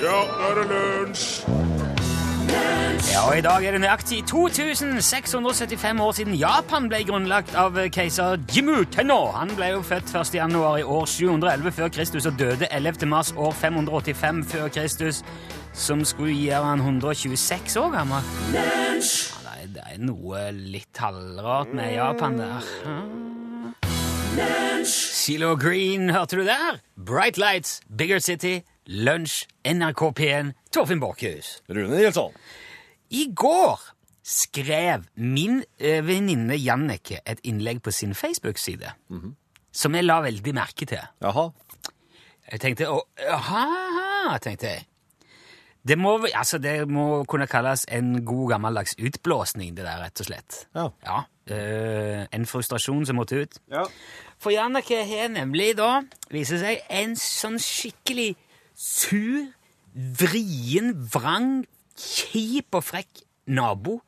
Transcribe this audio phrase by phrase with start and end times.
[0.00, 1.24] Ja, nå er det lunsj!
[3.10, 8.38] Ja, og I dag er det nøyaktig 2675 år siden Japan ble grunnlagt av keiser
[8.48, 9.18] Jimu Tenno.
[9.34, 10.32] Han ble jo født 1.
[10.38, 13.08] januar i år 711 før Kristus og døde 11.
[13.12, 15.20] mars år 585 før Kristus,
[15.76, 18.32] som skulle gjøre han 126 år gammel.
[18.56, 18.64] Ja,
[18.96, 22.72] det, er, det er noe litt halvrart med Japan der.
[24.84, 26.80] Silo Green, hørte du der?
[26.96, 31.62] Bright Lights, Bigger City, Lunsj, NRK P1, Torfinn Borchhus.
[31.68, 32.32] Rune Nilsson.
[33.10, 33.80] I går
[34.22, 38.92] skrev min eh, venninne Jannicke et innlegg på sin Facebook-side
[39.72, 41.02] som jeg la veldig merke til.
[41.22, 41.50] Jaha.
[42.50, 44.86] Jeg tenkte å, Jaha, tenkte jeg.
[45.86, 50.26] Det må, altså, det må kunne kalles en god gammeldags utblåsning, det der, rett og
[50.28, 50.58] slett.
[50.76, 51.22] Ja.
[51.48, 53.60] eh, en frustrasjon som måtte ut.
[53.72, 53.86] Ja.
[54.40, 58.34] For Jannicke har nemlig da, viser seg, en sånn skikkelig
[58.80, 59.42] sur,
[59.94, 61.64] vrien, vrang,
[62.00, 63.22] kjip og frekk
[63.52, 63.98] nabo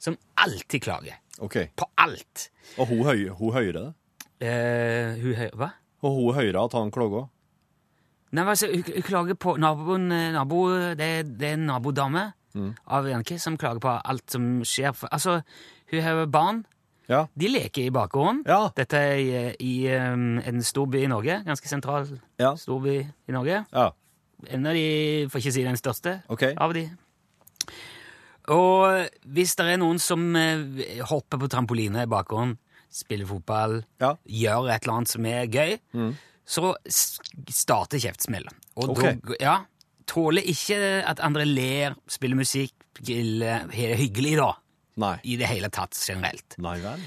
[0.00, 1.18] som alltid klager.
[1.42, 1.56] Ok.
[1.76, 2.48] På alt.
[2.78, 3.86] Og hun, høy, hun hører det?
[4.46, 5.72] Eh, hun høy, Hva?
[6.06, 7.26] Og hun hører at han klager?
[8.30, 11.08] Nei, altså, hun, hun klager på naboen, eh, nabo, det,
[11.40, 12.28] det er en nabodame
[12.90, 14.94] av Jannicke som klager på alt som skjer.
[15.10, 15.40] Altså,
[15.92, 16.62] hun har barn.
[17.10, 17.24] Ja.
[17.34, 18.44] De leker i bakgården.
[18.46, 18.68] Ja.
[18.76, 19.30] Dette er i,
[19.66, 21.40] i um, en storby i Norge.
[21.46, 22.06] Ganske sentral
[22.38, 22.52] Ja.
[22.58, 23.64] storby i Norge.
[23.74, 23.88] Ja.
[24.48, 26.54] En av de, for ikke si den største, okay.
[26.56, 26.86] av de.
[28.50, 32.56] Og hvis det er noen som eh, hopper på trampoline i bakgrunnen,
[32.90, 34.16] spiller fotball, Ja.
[34.26, 35.76] gjør et eller annet som er gøy,
[36.44, 38.50] så starter kjeftsmellet.
[38.76, 39.02] Og Ok.
[39.04, 39.56] da, ja,
[40.10, 44.54] tåler ikke at andre ler, spiller musikk, griller, har det hyggelig da,
[44.96, 45.20] Nei.
[45.22, 46.58] i det hele tatt generelt.
[46.58, 47.00] Nei vel?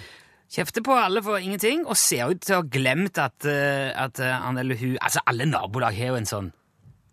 [0.53, 4.19] Kjefter på alle for ingenting, og ser ut til å ha glemt at, eh, at
[4.21, 6.51] eh, han eller hun Altså, alle nabolag har jo en sånn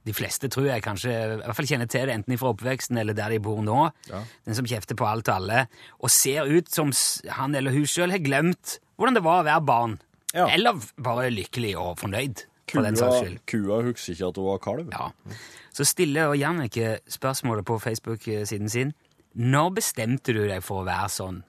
[0.08, 3.16] De fleste tror jeg kanskje i hvert fall kjenner til det, enten fra oppveksten eller
[3.16, 3.80] der de bor nå.
[4.08, 4.22] Ja.
[4.48, 5.66] Den som kjefter på alt og alle,
[6.00, 6.92] og ser ut som
[7.36, 9.98] han eller hun sjøl har glemt hvordan det var å være barn.
[10.32, 10.46] Ja.
[10.48, 13.38] Eller bare lykkelig og fornøyd, for Kua, skyld.
[13.50, 14.90] kua husker ikke at hun var kalv.
[14.94, 15.36] Ja.
[15.74, 18.92] Så stiller Jannicke spørsmålet på Facebook-siden sin.
[19.34, 21.40] Når bestemte du deg for å være sånn?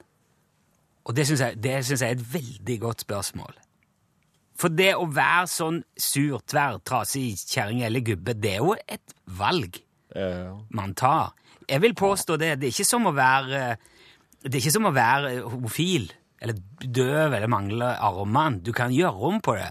[1.06, 3.54] Og det syns jeg, jeg er et veldig godt spørsmål.
[4.62, 9.14] For det å være sånn sur, tverr, trasig kjerring eller gubbe, det er jo et
[9.38, 9.80] valg
[10.14, 10.52] ja.
[10.70, 11.32] man tar.
[11.66, 12.54] Jeg vil påstå det.
[12.60, 13.62] Det er ikke som å være
[14.42, 16.10] Det er ikke som å være homofil
[16.42, 18.62] eller døv eller mangle armene.
[18.66, 19.70] Du kan gjøre om på det.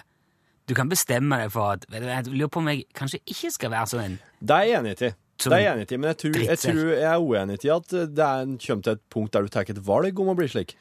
[0.67, 3.91] Du kan bestemme deg for at Jeg lurer på om jeg kanskje ikke skal være
[3.91, 4.05] sånn.
[4.05, 5.17] en det er jeg enig til.
[5.41, 7.93] Det er jeg enig til, men jeg tror, jeg tror jeg er uenig til at
[8.13, 10.47] det er en, kommer til et punkt der du tar et valg om å bli
[10.51, 10.75] slik.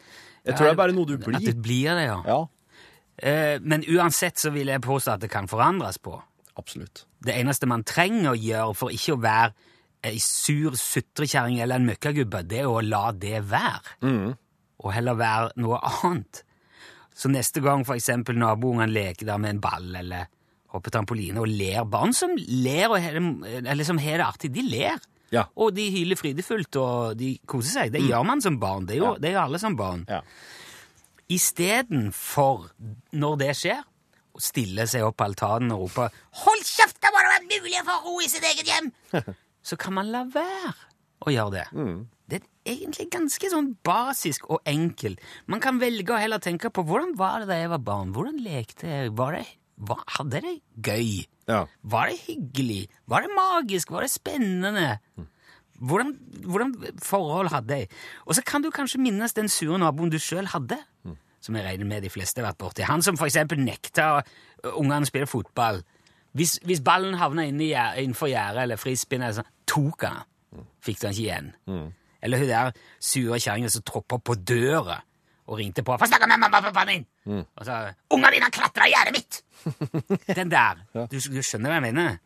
[0.45, 1.39] Jeg tror det er bare noe du blir.
[1.39, 2.19] At det blir det, ja.
[2.29, 2.41] Ja,
[3.63, 6.15] men uansett så vil jeg påstå at det kan forandres på.
[6.57, 7.07] absolutt.
[7.21, 9.53] Det eneste man trenger å gjøre for ikke å være
[10.09, 13.97] ei sur sutrekjerring eller en møkkagubbe, det er å la det være.
[14.81, 16.43] Og heller være noe annet.
[17.13, 20.31] Så neste gang for eksempel naboungene leker der med en ball eller
[20.73, 25.01] hopper trampoline og ler Barn som ler og har det, artig, de ler.
[25.35, 25.45] Ja.
[25.61, 27.93] Og de hyler frydefullt, og de koser seg.
[27.95, 28.87] Det gjør man som barn.
[28.89, 30.07] Det gjør, det gjør alle som barn.
[30.11, 30.23] Ja.
[31.31, 32.71] Istedenfor,
[33.15, 33.83] når det skjer,
[34.35, 36.09] å stille seg opp på altanen og rope
[36.43, 38.93] 'Hold kjeft, det må det være mulig å få ro i sitt eget hjem!'
[39.69, 40.75] så kan man la være
[41.27, 41.67] å gjøre det.
[42.31, 45.21] Det er egentlig ganske sånn basisk og enkelt.
[45.51, 48.15] Man kan velge å heller tenke på hvordan var det da jeg var barn?
[48.17, 49.13] Hvordan lekte jeg?
[49.19, 49.45] Var det,
[49.77, 51.11] var, hadde jeg det gøy?
[51.51, 51.65] Ja.
[51.83, 52.83] Var det hyggelig?
[53.11, 53.91] Var det magisk?
[53.91, 54.89] Var det spennende?
[55.81, 56.15] Hvordan,
[56.45, 57.89] hvordan forhold hadde jeg?
[58.27, 60.77] Og så kan du kanskje minnes den sure naboen du sjøl hadde,
[61.41, 62.85] som jeg regner med de fleste har vært borti.
[62.85, 64.21] Han som eksempel nekta
[64.75, 65.81] ungene å spille fotball.
[66.37, 70.67] Hvis, hvis ballen havna innenfor gjerdet eller frispinnet, eller tok han den.
[70.85, 71.53] Fikk den ikke igjen.
[72.23, 75.01] Eller hun der sure kjerringa som troppa på døra
[75.51, 78.51] og ringte på 'Få snakke med mamma og pappaen min!' Og sa 'Ungene dine har
[78.51, 79.43] klatra i gjerdet mitt!'
[80.39, 80.75] Den der.
[81.11, 82.19] Du, du skjønner hva jeg mener?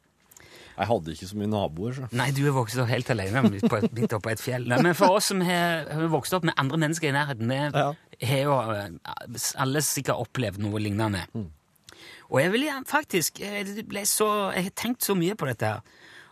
[0.75, 2.09] Jeg hadde ikke så mye naboer, så.
[2.19, 4.65] Nei, du er vokst opp helt alene midt på et- midt et fjell.
[4.67, 7.79] Nei, men for oss som har har vokst opp med andre mennesker i nærheten, vi
[7.79, 7.93] Ja.
[8.27, 8.89] har jo eh,
[9.63, 11.27] alle sikkert opplevd noe lignende.
[12.31, 13.67] Og jeg vil gjerne faktisk jeg,
[14.11, 15.81] så, jeg har tenkt så mye på dette her.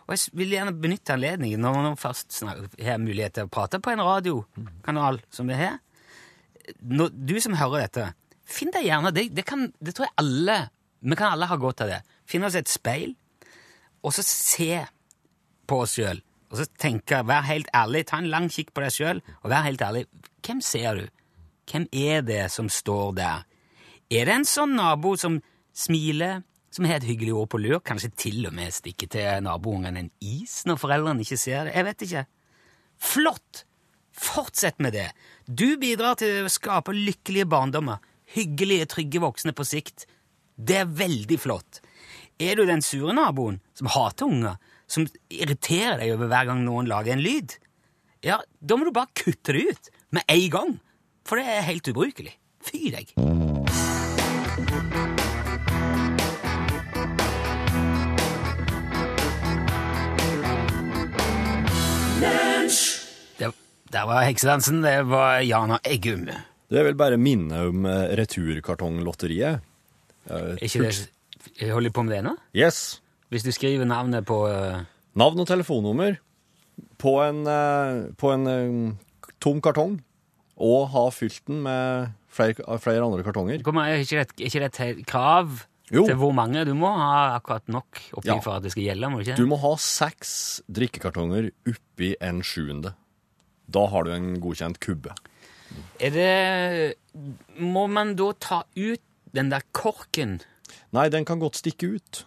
[0.07, 3.91] Og jeg vil gjerne benytte anledningen når man først har mulighet til å prate på
[3.93, 5.79] en radiokanal som vi har.
[6.83, 8.09] Når, du som hører dette,
[8.43, 10.69] finn deg gjerne det, det, kan, det tror jeg alle
[11.03, 12.01] Vi kan alle ha godt av det.
[12.25, 13.15] Finn oss et speil,
[14.03, 14.83] og så se
[15.67, 16.21] på oss sjøl.
[16.53, 19.65] Og så tenke, vær helt ærlig, ta en lang kikk på deg sjøl, og vær
[19.65, 20.05] helt ærlig.
[20.45, 21.05] Hvem ser du?
[21.71, 23.45] Hvem er det som står der?
[24.13, 25.39] Er det en sånn nabo som
[25.73, 29.97] smiler, som har et hyggelig ord på lur, kanskje til og med stikker til naboungen
[29.97, 31.75] en is når foreldrene ikke ser det.
[31.77, 32.25] Jeg vet ikke.
[33.13, 33.63] Flott!
[34.13, 35.07] Fortsett med det.
[35.49, 38.01] Du bidrar til å skape lykkelige barndommer,
[38.35, 40.05] hyggelige, trygge voksne på sikt.
[40.53, 41.81] Det er veldig flott.
[42.41, 44.55] Er du den sure naboen som hater unger,
[44.89, 47.59] som irriterer deg over hver gang noen lager en lyd,
[48.25, 50.73] ja, da må du bare kutte det ut med en gang,
[51.27, 52.33] for det er helt ubrukelig.
[52.63, 53.11] Fy deg.
[63.37, 63.49] Det,
[63.93, 64.81] der var heksedansen.
[64.81, 66.29] Det var Jana Eggum.
[66.71, 69.59] Det vil bare minne om eh, Returkartonglotteriet.
[70.31, 70.95] Er ikke det
[71.61, 72.35] Holder på med det nå?
[72.55, 72.99] Yes.
[73.33, 74.83] Hvis du skriver navnet på eh,
[75.19, 76.17] Navn og telefonnummer
[77.01, 79.99] på en, eh, på en eh, tom kartong,
[80.63, 83.61] og ha fylt den med flere, flere andre kartonger.
[83.65, 85.49] hvor mange- Er ikke det, er ikke det et helt krav
[85.91, 86.05] Jo.
[86.07, 86.63] til hvor mange?
[86.65, 88.39] Du må ha akkurat nok oppi Ja.
[88.39, 89.09] for at det skal gjelde?
[89.09, 89.35] må du ikke?
[89.37, 92.93] Du må ha seks drikkekartonger oppi en sjuende.
[93.69, 95.13] Da har du en godkjent kubbe.
[95.99, 96.95] Er det
[97.59, 99.01] Må man da ta ut
[99.33, 100.39] den der korken?
[100.95, 102.23] Nei, den kan godt stikke ut.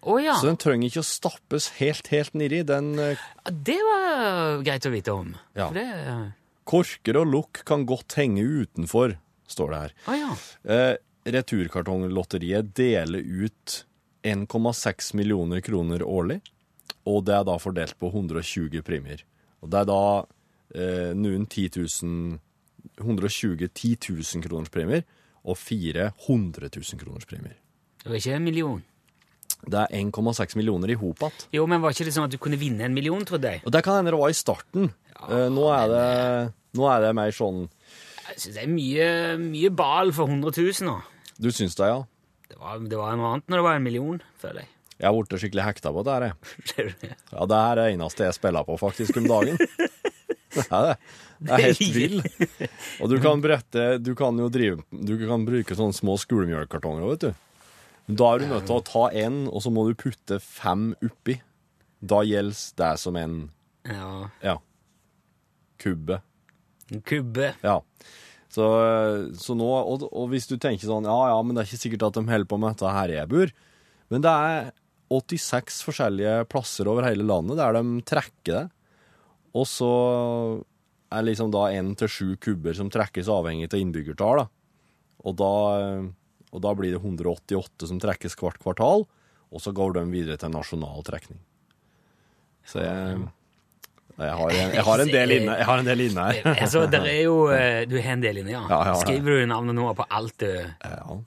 [0.00, 0.38] Oh, ja.
[0.40, 2.62] Så den trenger ikke å stappes helt, helt nedi.
[2.64, 3.20] Den eh,
[3.52, 5.34] Det var greit å vite om.
[5.58, 5.68] Ja.
[5.76, 5.86] Det
[6.70, 9.16] korker og lukk kan godt henge utenfor,
[9.50, 9.94] står det her.
[10.06, 10.34] Oh, ja.
[10.74, 10.96] Eh,
[11.30, 13.80] Returkartonglotteriet deler ut
[14.22, 16.40] 1,6 millioner kroner årlig,
[17.08, 19.24] og det er da fordelt på 120 premier.
[19.60, 20.04] Og det er da
[20.74, 22.38] eh, noen 10 000
[23.00, 25.02] 120 10 000 kroners premier
[25.44, 27.56] og fire 100 000 kroners premier.
[28.00, 28.80] Det var ikke en million.
[29.60, 31.42] Det er 1,6 millioner i hop igjen.
[31.58, 33.62] Jo, men var ikke det sånn at du kunne vinne en million, trodde jeg?
[33.66, 34.88] Og det kan hende det var i starten.
[35.28, 36.06] Eh, nå, er det,
[36.78, 37.66] nå er det mer sånn
[38.30, 39.08] Jeg synes det er mye,
[39.42, 40.96] mye bal for 100 000 nå.
[41.40, 42.00] Du syns det, ja?
[42.50, 44.72] Det var, det var noe annet når det var en million, føler jeg.
[45.00, 46.94] Jeg har blitt skikkelig hekta på det her, jeg.
[47.34, 49.60] Ja, det her er det eneste jeg spiller på faktisk om dagen.
[50.56, 50.96] Er det.
[51.48, 52.16] Er helt vill.
[53.00, 57.12] Og du kan brette Du kan jo drive Du kan bruke sånne små skolemjølkartonger òg,
[57.14, 57.46] vet du.
[58.08, 60.90] Men Da er du nødt til å ta én, og så må du putte fem
[61.06, 61.38] oppi.
[62.02, 63.38] Da gjelder det som en
[63.88, 64.10] Ja.
[64.44, 64.56] ja,
[65.80, 66.20] kubbe.
[66.90, 67.52] En kubbe.
[67.62, 67.78] Ja.
[68.50, 68.66] Så,
[69.38, 72.08] så nå, og, og hvis du tenker sånn Ja, ja, men det er ikke sikkert
[72.08, 73.52] at de holder på med dette her jeg bor.
[74.10, 74.72] Men det er
[75.14, 78.64] 86 forskjellige plasser over hele landet der de trekker det.
[79.56, 79.90] Og så
[81.10, 84.44] er liksom da én til sju kubber som trekkes avhengig av innbyggertall.
[85.26, 85.50] Og da,
[86.54, 89.06] og da blir det 188 som trekkes hvert kvartal,
[89.50, 91.40] og så går de videre til nasjonal trekning.
[92.70, 93.18] Så jeg,
[94.20, 96.48] jeg, har, en, jeg har en del inne, jeg har en del inne her.
[96.54, 98.62] Altså, der er jo eh, Du har en del inne, ja.
[98.70, 98.94] Ja.
[99.00, 100.50] Skriver du navnet nå på alt du,
[100.84, 101.18] Ja.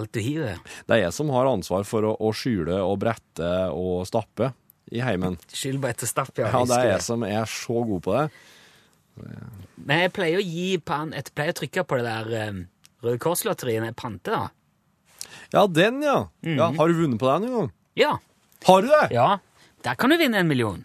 [0.00, 0.62] alt du hiver?
[0.88, 4.54] Det er jeg som har ansvar for å, å skyle og brette og stappe
[4.92, 5.38] i heimen.
[5.50, 6.50] Skyld på etter stapp, ja.
[6.52, 8.26] Ja, det er jeg som er så god på det.
[9.76, 12.62] Men jeg pleier å gi pan, jeg pleier å trykke på det der um,
[13.04, 15.26] Røde Kors-lotteriet når jeg panter, da.
[15.54, 16.18] Ja, den, ja.
[16.46, 16.70] ja.
[16.76, 17.70] Har du vunnet på den en gang?
[17.98, 18.16] Ja.
[18.66, 19.06] Har du det?
[19.14, 19.36] ja.
[19.86, 20.80] Der kan du vinne en million.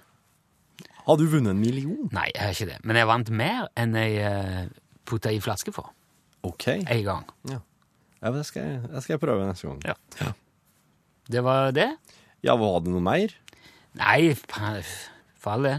[1.07, 2.09] Har du vunnet en million?
[2.13, 2.77] Nei, jeg har ikke det.
[2.85, 4.67] Men jeg vant mer enn jeg uh,
[5.09, 5.89] putta i flaske for.
[6.45, 6.67] OK.
[6.77, 7.25] En gang.
[7.49, 7.61] Ja,
[8.29, 9.81] men det skal, jeg, det skal jeg prøve neste gang.
[9.89, 10.33] Ja.
[11.31, 11.89] Det var det?
[12.45, 13.33] Ja, var det noe mer?
[13.99, 14.33] Nei,
[15.41, 15.77] for all det.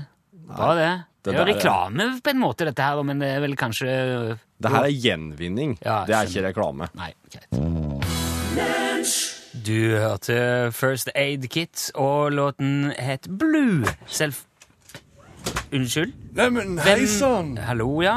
[0.52, 0.90] Var det.
[1.24, 3.88] det Det er jo reklame på en måte, dette her, men det er vel kanskje
[4.62, 5.76] Det her er gjenvinning.
[5.84, 6.88] Ja, det er ikke reklame.
[6.98, 7.48] Nei, greit.
[9.62, 13.84] Du hørte First Aid Kit, og låten het Blue.
[14.06, 14.34] Selv...
[15.72, 16.12] Unnskyld?
[16.36, 18.16] Neimen, Hvem- Hallo, ja?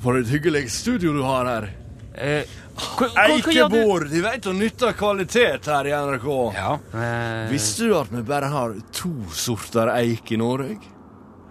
[0.00, 1.68] For et hyggelig studio du har her.
[2.14, 2.44] Eh,
[2.76, 6.28] Eikebord, de vet å nytte kvalitet her i NRK.
[6.56, 6.74] Ja.
[6.92, 10.76] eh, Visste du at vi bare har to sorter eik i Norge?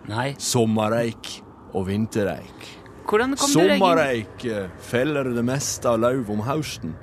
[0.10, 0.36] Nei.
[0.38, 1.32] Sommereik
[1.74, 2.68] og vintereik.
[3.06, 3.80] Hvordan kom du deg inn?
[3.82, 6.94] Sommereik eh, feller det meste av lauv om høsten,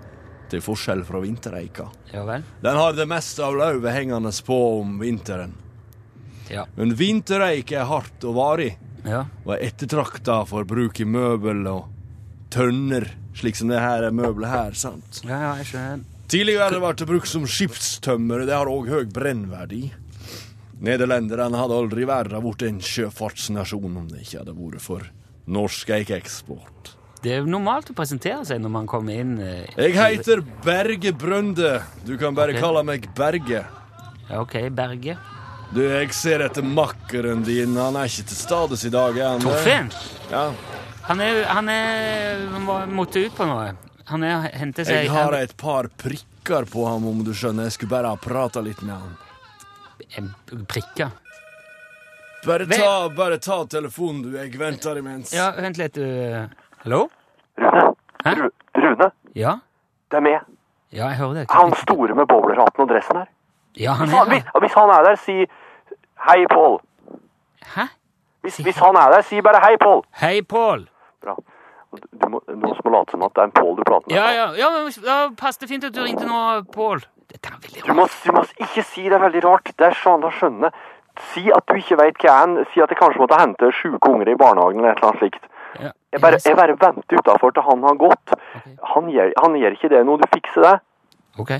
[0.52, 1.88] til forskjell fra vintereika.
[2.12, 2.42] Ja vel.
[2.62, 5.54] Den har det meste av lauvet hengende på om vinteren.
[6.50, 6.66] Ja.
[6.76, 8.74] Men vintereik er hardt og varig,
[9.06, 9.24] ja.
[9.46, 11.86] og er ettertrakta for bruk i møbel og
[12.52, 15.22] tønner, slik som det her er møbelet her, sant?
[15.24, 16.04] Ja, ja, jeg skjønner.
[16.32, 19.90] Tidligere har det vært brukt som skipstømmer, det har òg høy brennverdi.
[20.82, 25.04] Nederlenderne hadde aldri verden blitt en sjøfartsnasjon om det ikke hadde vært for
[25.52, 26.94] norsk eikeeksport.
[27.22, 29.36] Det er jo normalt å presentere seg når man kommer inn.
[29.38, 31.76] eh, Jeg heter Berge Brønde.
[32.02, 32.62] Du kan bare okay.
[32.64, 33.62] kalle meg Berge.
[34.28, 35.14] Ja, OK, Berge.
[35.72, 37.76] Du, jeg ser etter makkeren din.
[37.78, 39.14] Han er ikke til stades i dag?
[39.40, 39.92] Torfinn!
[40.32, 40.48] Ja.
[41.08, 43.72] Han er Han er Han måtte ut på noe.
[44.10, 47.68] Han er hente seg Jeg har et par prikker på ham, om du skjønner.
[47.70, 50.32] Jeg skulle bare ha prata litt med han.
[50.68, 51.12] Prikker.
[52.42, 54.32] Bare ta, bare ta telefonen, du.
[54.36, 55.30] Jeg venter imens.
[55.32, 55.94] Ja, vent litt.
[55.94, 56.48] du.
[56.82, 57.04] Hallo?
[57.62, 57.84] Rune?
[58.24, 58.34] Hæ?
[58.82, 59.10] Rune?
[59.38, 59.54] Ja?
[60.10, 60.40] Det er meg.
[60.90, 61.46] Ja, jeg hører det.
[61.54, 63.28] Han store med bowlerhatten og dressen her.
[63.78, 65.36] Ja, han er Hvis, hvis han er der, si
[66.26, 66.80] hei, Pål.
[67.76, 67.86] Hæ?
[68.42, 70.02] Hvis, hvis han er der, si bare hei, Pål.
[70.20, 70.88] Hei, Pål.
[71.22, 71.36] Bra.
[71.92, 74.16] Du, du må, som må late som at det er en Pål du prater med.
[74.16, 76.38] Ja, ja, ja, men da passer det fint at du ringte nå,
[76.72, 77.02] Pål.
[77.32, 77.96] Dette er veldig Du rart.
[77.98, 79.72] må, du må ikke si det er veldig rart.
[79.76, 80.70] Det er sånn å skjønne.
[81.34, 82.54] Si at du ikke vet hva en.
[82.72, 85.48] Si at jeg kanskje måtte hente sjuke unger i barnehagen eller et eller annet slikt.
[85.82, 88.34] Ja, Jeg bare, jeg bare venter utafor til han har gått.
[88.94, 90.16] Han gjør, han gjør ikke det nå.
[90.20, 90.74] Du fikser det.
[91.40, 91.52] Ok.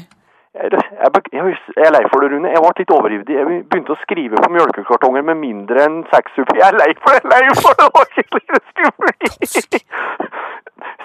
[0.53, 2.51] Jeg, jeg, jeg, jeg er lei for det, Rune.
[2.53, 3.37] Jeg ble litt overivrig.
[3.39, 6.59] Jeg begynte å skrive på mjølkekartonger med mindre enn seks supper.
[6.61, 7.23] Jeg er lei for det!
[7.33, 7.87] Lei for det!
[7.97, 9.81] Var ikke det skulle bli.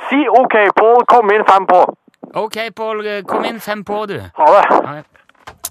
[0.10, 1.06] Si OK, Pål.
[1.14, 1.80] Kom inn fem på.
[2.44, 4.18] Ok, Pål, kom inn fem på, du.
[4.20, 4.66] Ha det.
[4.74, 5.06] Ha det.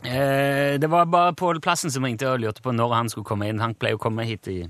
[0.06, 3.48] Eh, det var bare Pål Plassen som ringte og lurte på når han skulle komme
[3.50, 3.60] inn.
[3.60, 4.62] Han pleier å komme hit i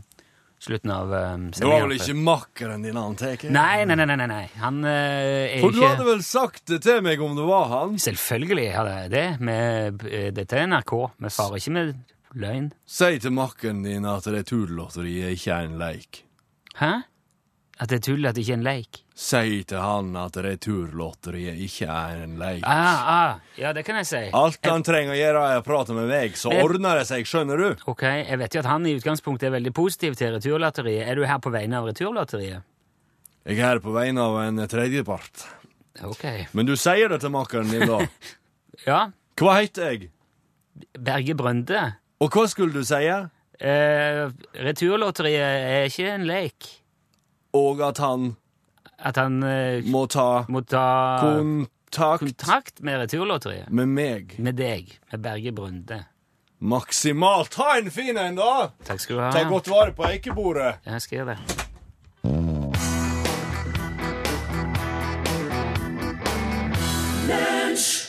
[0.62, 3.42] slutten av um, Det var vel ikke makkeren din han tar?
[3.52, 4.42] Nei, nei, nei, nei, nei.
[4.62, 7.70] Han eh, er For du ikke hadde vel sagt det til meg om det var
[7.72, 7.96] han?
[8.02, 9.26] Selvfølgelig hadde jeg det.
[9.46, 10.94] Med, eh, dette er NRK.
[11.22, 11.92] Vi farer ikke med
[12.36, 12.70] løgn.
[12.98, 16.22] Si til makkeren din at det tullotteriet ikke er en leik.
[16.80, 16.92] Hæ?
[17.76, 19.02] At det er tull, at det ikke er en leik?
[19.16, 22.60] Si til han at Returlotteriet ikke er en leik.
[22.68, 24.20] Ah, ah, ja, det kan jeg si.
[24.36, 26.60] Alt han trenger å gjøre, er å prate med meg, så jeg...
[26.66, 27.86] ordner det seg, skjønner du?
[27.88, 31.08] Ok, Jeg vet jo at han i utgangspunktet er veldig positiv til Returlotteriet.
[31.08, 32.68] Er du her på vegne av Returlotteriet?
[33.48, 35.46] Jeg er her på vegne av en tredjepart.
[36.04, 36.24] Ok.
[36.52, 38.04] Men du sier det til makkeren din, da.
[38.84, 39.02] Ja,
[39.40, 40.10] Hva heter jeg?
[40.92, 41.86] Berge Brønde.
[42.20, 43.06] Og hva skulle du si?
[43.08, 44.24] Eh,
[44.60, 46.74] Returlotteriet er ikke en leik.
[47.56, 48.34] Og at han
[48.98, 50.86] At han eh, må ta må ta
[51.20, 53.70] kontakt kontakt med Returlotteriet.
[53.70, 54.36] med meg.
[54.38, 54.98] Med deg.
[55.12, 56.04] Med Berge Brunde.
[56.58, 57.54] Maksimalt.
[57.54, 58.70] Ha en fin en, da!
[58.84, 59.30] Takk skal du ha.
[59.32, 60.78] Ta godt vare på eikebordet.
[60.88, 62.55] Jeg skal gjøre det.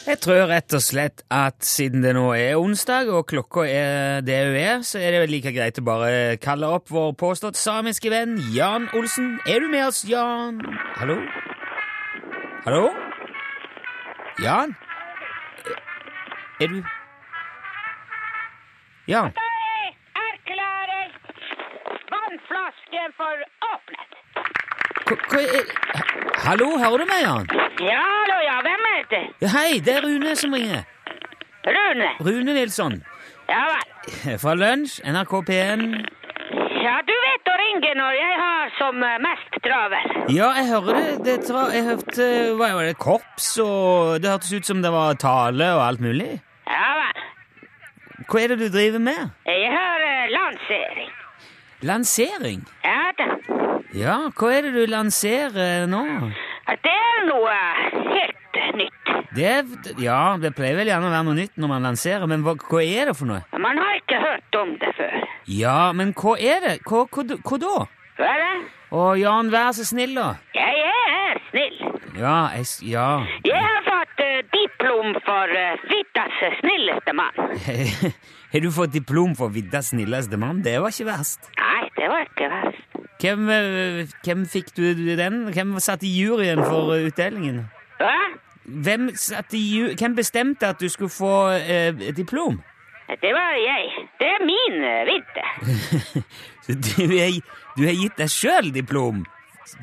[0.07, 4.37] Jeg tror rett og slett at siden det nå er onsdag, og klokka er det
[4.47, 8.07] hun er, så er det vel like greit å bare kalle opp vår påstått samiske
[8.13, 9.33] venn Jan Olsen.
[9.43, 10.61] Er du med oss, Jan?
[10.95, 11.19] Hallo?
[12.63, 12.85] Hallo?
[14.39, 14.77] Jan?
[16.63, 16.79] Er du
[19.11, 19.35] Jan?
[19.35, 21.11] Jeg Erklærer
[22.15, 23.56] vannflasken for.
[25.07, 25.69] Hva, er
[26.43, 27.47] Hallo, hører du meg, Jan?
[27.79, 29.21] Ja, hallo, ja, hvem er det?
[29.53, 30.83] Hei, det er Rune som ringer.
[31.67, 32.09] Rune.
[32.27, 32.97] Rune Nilsson.
[33.47, 34.37] Ja vel.
[34.41, 35.85] Fra Lunsj, NRK P1.
[36.83, 40.11] Ja, du vet å ringe når jeg har som eh, mest travel.
[40.35, 41.15] Ja, jeg hører det.
[41.25, 42.27] det tra jeg hørte
[42.59, 46.33] hva var det, korps, og det hørtes ut som det var tale og alt mulig.
[46.67, 47.23] Ja vel.
[48.27, 49.23] Hva er det du driver med?
[49.47, 51.11] Jeg har uh, lansering.
[51.87, 52.67] Lansering?
[52.83, 53.31] Ja da.
[53.95, 56.03] Ja, hva er det du lanserer nå?
[56.83, 57.53] Det er noe
[58.11, 59.11] helt nytt.
[59.37, 62.57] Det ja, det pleier vel gjerne å være noe nytt når man lanserer, men hva,
[62.59, 63.43] hva er det for noe?
[63.55, 65.15] Man har ikke hørt om det før.
[65.47, 66.73] Ja, men hva er det?
[66.87, 67.75] Hva, hva, hva da?
[68.17, 68.53] Hva er det?
[68.87, 70.29] Å, Jan, vær så snill, da.
[70.55, 71.79] Jeg er snill.
[72.17, 73.07] Ja, jeg, ja.
[73.45, 77.55] Jeg har fått uh, diplom for uh, Vittas snilleste mann.
[78.51, 80.63] Har du fått diplom for Viddas snilleste mann?
[80.63, 81.49] Det var ikke verst.
[81.59, 82.86] Nei, det var ikke verst.
[83.21, 83.49] Hvem,
[84.23, 84.83] hvem fikk du
[85.17, 85.47] den?
[85.53, 87.63] Hvem satt i juryen for utdelingen?
[87.97, 88.13] Hva?
[88.67, 89.09] Hvem,
[89.57, 92.59] i Hvem bestemte at du skulle få eh, diplom?
[93.07, 94.07] Det var jeg.
[94.19, 96.23] Det er min eh, vidde.
[96.67, 97.31] Du, er,
[97.77, 99.21] du har gitt deg sjøl diplom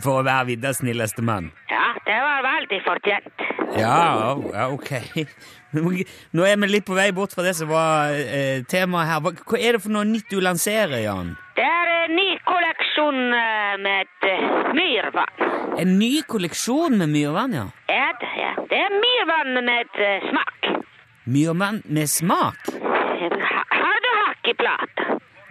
[0.04, 1.46] for å være Viddas snilleste mann?
[1.70, 3.44] Ja, det var veldig fortjent.
[3.78, 4.90] Ja, ja, ok.
[6.36, 9.22] Nå er vi litt på vei bort fra det som var eh, temaet her.
[9.24, 11.34] Hva, hva er det for noe nytt du lanserer, Jan?
[11.54, 15.44] Det er en ny kolleksjon eh, med eh, myrvann.
[15.80, 17.68] En ny kolleksjon med myrvann, ja.
[17.90, 18.52] Ja, det, ja.
[18.70, 20.68] det er myrvann med eh, smak.
[21.24, 22.68] Myrvann med smak?
[22.74, 24.50] Har du hakk?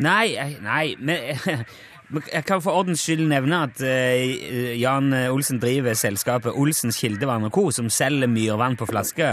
[0.04, 7.00] Nei, nei, men jeg kan for ordens skyld nevne at Jan Olsen driver selskapet Olsens
[7.02, 9.32] Kildevann og Co., som selger myrvann på flaske.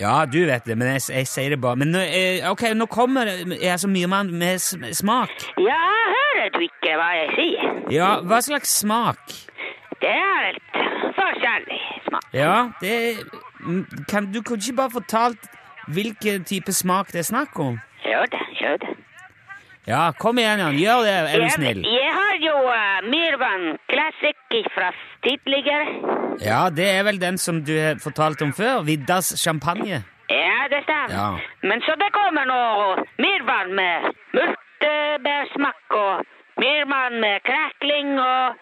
[0.00, 1.76] Ja, du vet det, men jeg, jeg sier det bare.
[1.80, 5.32] Men nå, eh, ok, nå kommer jeg så mye med sm smak.
[5.56, 5.80] Ja,
[6.12, 7.70] hører du ikke hva jeg sier?
[7.94, 9.32] Ja, hva slags smak?
[10.02, 10.76] Det er litt
[11.16, 12.28] forskjellig smak.
[12.36, 13.24] Ja, det
[13.64, 15.48] mm, kan, Du kunne ikke bare fortalt
[15.88, 17.80] hvilken type smak det er snakk om?
[18.04, 18.92] Jo da, jo da.
[19.86, 20.76] Ja, kom igjen, Jan.
[20.82, 21.84] Gjør det, er du snill.
[21.86, 24.90] jeg har jo uh, Mirvan Classic fra
[25.22, 25.86] tidligere?
[26.42, 28.82] Ja, det er vel den som du har fortalt om før.
[28.88, 30.02] Viddas champagne.
[30.30, 31.14] Ja, det stemmer.
[31.14, 31.28] Ja.
[31.62, 32.60] Men så det kommer nå
[33.22, 36.26] Mirvan med multebærsmak og
[36.58, 38.58] Mirvan med krekling og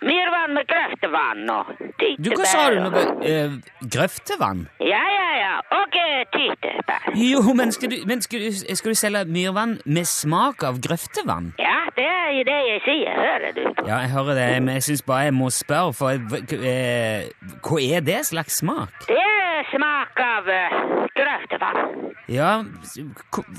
[0.00, 1.72] Mirvan med grøftevann og
[2.20, 3.10] Du, hva sa du tyttebær.
[3.20, 4.62] Uh, grøftevann?
[4.80, 5.50] Ja, ja, ja.
[5.76, 7.10] Og eh, tittebær.
[7.20, 11.52] Jo, men skal du, men skal du, skal du selge myrvann med smak av grøftevann?
[11.60, 13.62] Ja, det er jo det jeg sier, hører du.
[13.84, 17.28] Ja, jeg hører det, men jeg syns bare jeg må spørre, for eh,
[17.60, 19.04] hva er det slags smak?
[19.10, 20.48] Det er smak av
[21.20, 22.08] grøftevann.
[22.30, 22.56] Ja,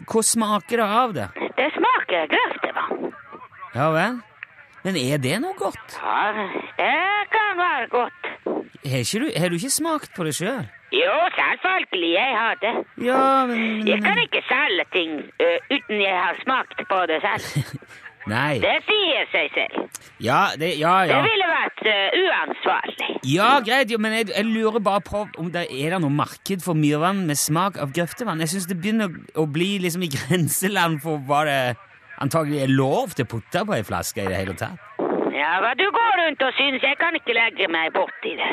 [0.09, 1.29] hva smaker det av det?
[1.59, 3.09] Det smaker grøftevann.
[3.77, 4.19] Ja vel?
[4.83, 5.97] Men er det noe godt?
[6.01, 6.45] Ja,
[6.77, 8.29] det kan være godt.
[8.91, 10.65] Har, du, har du ikke smakt på det sjøl?
[10.91, 12.73] Jo, selvfølgelig, jeg har det.
[13.05, 15.11] Ja, men Jeg kan ikke selge ting
[15.43, 17.77] uh, uten jeg har smakt på det selv.
[18.33, 18.59] Nei.
[18.61, 20.01] Det sier seg selv.
[20.21, 23.07] Ja, det, ja, Det ville vært uh, uansvarlig.
[23.25, 26.77] Ja, greit, men jeg, jeg lurer bare på om det er det noe marked for
[26.77, 28.43] myrvann med smak av grøftevann.
[28.43, 31.61] Jeg syns det begynner å bli liksom i grenseland for hva det
[32.21, 34.79] antagelig er lov til å putte på ei flaske i det hele tatt.
[35.31, 38.49] Ja, hva du går rundt og synes, jeg kan ikke legge meg borti det.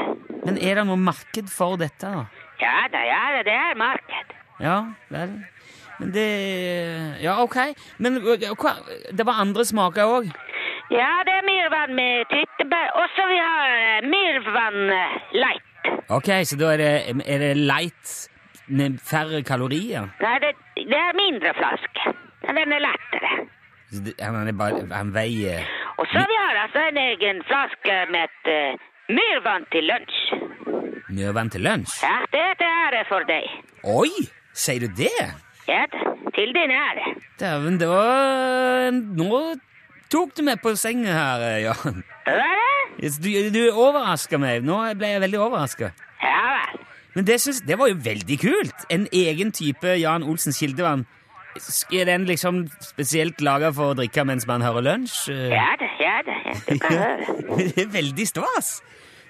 [0.47, 2.25] Men er det noe marked for dette, da?
[2.63, 4.35] Ja da, ja da, det er marked.
[4.63, 4.79] Ja,
[5.13, 5.35] vel.
[5.99, 6.29] Men det
[7.23, 7.57] Ja, ok.
[7.99, 8.73] Men hva
[9.13, 10.31] Det var andre smaker òg?
[10.95, 12.95] Ja, det er myrvann med tyttebær.
[12.97, 14.81] Og så vi har myrvann
[15.37, 15.93] light.
[16.09, 16.93] Ok, så da er det,
[17.27, 18.15] er det light
[18.69, 20.09] med færre kalorier?
[20.23, 22.15] Nei, det, det er mindre flaske.
[22.47, 23.33] Den er lettere.
[24.21, 25.65] Han, bare, han veier
[25.97, 28.77] Og så vi har altså en egen flaske med uh,
[29.09, 30.19] myrvann til lunsj.
[31.09, 31.95] myrvann til lunsj?
[32.05, 33.49] Ja, det er til ære for deg.
[33.85, 34.11] Oi!
[34.53, 35.15] Sier du det?
[35.69, 37.15] Ja da, til din ære.
[37.41, 38.91] Dæven, var...
[38.93, 39.41] Nå
[40.13, 42.03] tok du meg på senga her, eh, Jan.
[42.29, 42.63] Hva er
[43.01, 43.13] det?
[43.25, 44.65] Du, du overraska meg.
[44.67, 45.93] Nå ble jeg veldig overraska.
[46.25, 46.81] Ja vel.
[47.15, 48.89] Men det, synes, det var jo veldig kult.
[48.93, 51.07] En egen type Jan Olsens kildevann.
[51.93, 55.31] Er den liksom spesielt laga for å drikke mens man hører lunsj?
[55.33, 57.37] Eh, Ja da, ja da, ja, du kan høre.
[57.75, 58.79] Det er veldig stas.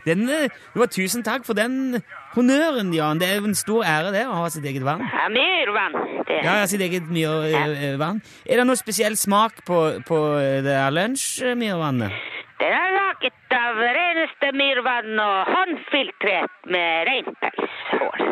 [0.07, 1.99] Den, det var tusen takk for den
[2.35, 3.19] honnøren, Jan.
[3.21, 5.03] Det er en stor ære det, å ha sitt eget vann.
[5.05, 5.97] Ja, myrvann.
[6.29, 6.39] Det.
[6.47, 8.23] Ja, sitt eget myrvann.
[8.47, 10.19] Er det noe spesiell smak på, på
[10.65, 12.15] det her lunsjmyrvannet?
[12.63, 18.25] Den er laget av reneste myrvann og håndfiltrert med reinpelshår.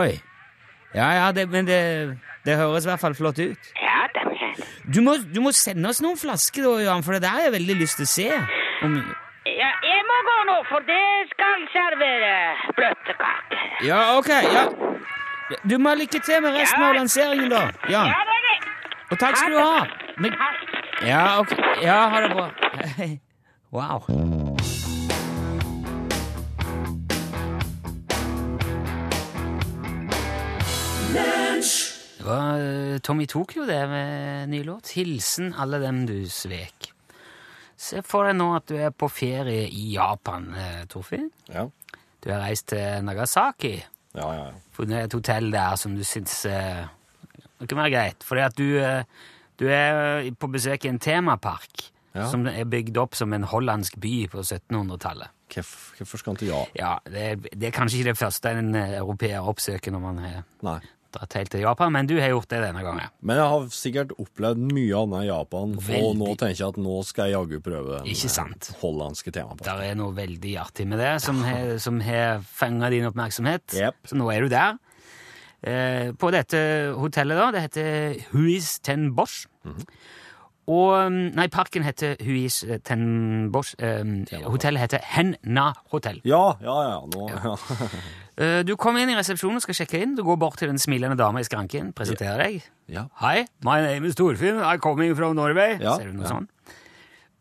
[0.00, 0.10] Oi.
[0.94, 1.78] Ja, ja, det, men det,
[2.44, 3.70] det høres i hvert fall flott ut.
[3.80, 4.50] Ja da, ja.
[4.84, 5.00] Du
[5.34, 7.96] du må sende oss noen flasker, da, Jan, for det der har jeg veldig lyst
[8.00, 8.28] til å se.
[8.84, 8.96] Om,
[9.44, 11.00] Ja, jeg må gå nå, for det
[11.32, 12.32] skal servere
[12.76, 13.58] bløtkake.
[13.88, 14.28] ja, ok.
[14.28, 14.64] ja.
[15.68, 17.66] Du må ha lykke til med resten av lanseringen, da.
[17.92, 18.56] Ja, det er det.
[19.10, 19.84] Og takk skal du ha.
[20.18, 20.32] Men,
[21.04, 21.52] ja, ok.
[21.82, 22.48] Ja, ha det bra.
[23.74, 24.04] Wow.
[32.24, 34.88] Det var eh, Tommy Tokyo det med ny låt.
[34.96, 36.90] 'Hilsen alle dem du svek'.
[37.76, 41.28] Se for deg nå at du er på ferie i Japan, eh, Torfinn.
[41.52, 41.66] Ja.
[42.24, 43.74] Du har reist til Nagasaki.
[44.14, 44.52] Ja, ja, ja.
[44.72, 46.86] Funnet et hotell der som du syns eh,
[47.60, 48.24] det kan være greit.
[48.24, 49.02] Fordi at du, eh,
[49.60, 52.28] du er på besøk i en temapark Ja.
[52.30, 55.28] som er bygd opp som en hollandsk by på 1700-tallet.
[55.50, 56.64] Hvorf- Hvorfor skal han til ja?
[56.78, 60.42] Ja, det er, det er kanskje ikke det første en europeer oppsøker når man er
[60.62, 60.78] Nei.
[61.14, 63.12] Dratt helt til Japan, men du har gjort det denne gangen.
[63.24, 66.96] Men jeg har sikkert opplevd mye annet i Japan, og nå tenker jeg at nå
[67.08, 69.82] skal jeg jaggu prøve den Ikke eh, hollandske temaparken.
[69.84, 73.78] Det er noe veldig artig med det, som har, som har fenga din oppmerksomhet.
[73.78, 74.02] Yep.
[74.10, 74.76] Så nå er du der.
[75.64, 76.58] Eh, på dette
[76.98, 79.46] hotellet, da, det heter Huis ten Bosch.
[80.70, 83.74] Og mm, Nei, parken heter Huis eh, ten Bosch.
[83.76, 84.00] Eh,
[84.48, 86.22] hotellet heter Henna hotell.
[86.24, 87.00] Ja, ja, ja.
[87.14, 87.56] Nå, ja.
[88.34, 90.16] Eh, du kommer inn i resepsjonen og skal sjekke inn.
[90.18, 92.64] Du går bort til den smilende dama i skranken, presenterer deg.
[92.90, 93.04] ja.
[93.20, 94.58] Hei, my name is Torfinn.
[94.58, 95.76] I'm coming from Norway.
[95.78, 96.32] Ja, Ser du noe ja.
[96.32, 96.48] sånn?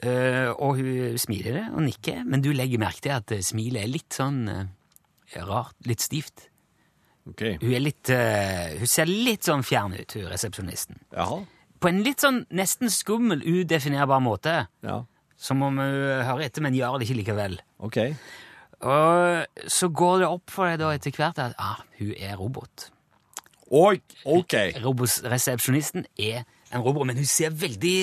[0.04, 3.90] Uh, og hun smiler og nikker, men du legger merke til at eh, smilet er
[3.90, 4.66] litt sånn uh,
[5.48, 6.50] rart, litt stivt.
[7.32, 7.42] Ok.
[7.62, 11.00] Hun er litt uh, Hun ser litt sånn fjern ut, hun resepsjonisten.
[11.16, 11.42] Jaha.
[11.84, 14.54] På en litt sånn nesten skummel, udefinerbar måte.
[14.86, 15.02] Ja.
[15.44, 17.58] Som om hun hører etter, men gjør det ikke likevel.
[17.84, 17.98] Ok.
[18.84, 22.90] Og så går det opp for deg da etter hvert at ah, hun er robot.
[23.74, 23.98] Oi,
[24.30, 24.56] ok.
[24.84, 26.44] Robotresepsjonisten er
[26.74, 27.98] en robot, men hun ser veldig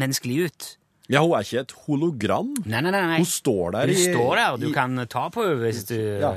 [0.00, 0.68] menneskelig ut.
[1.12, 2.54] Ja, hun er ikke et hologram.
[2.64, 3.18] Nei, nei, nei.
[3.20, 5.84] Hun står der Hun i står der, og du i- kan ta på henne hvis
[5.90, 6.32] du Ja.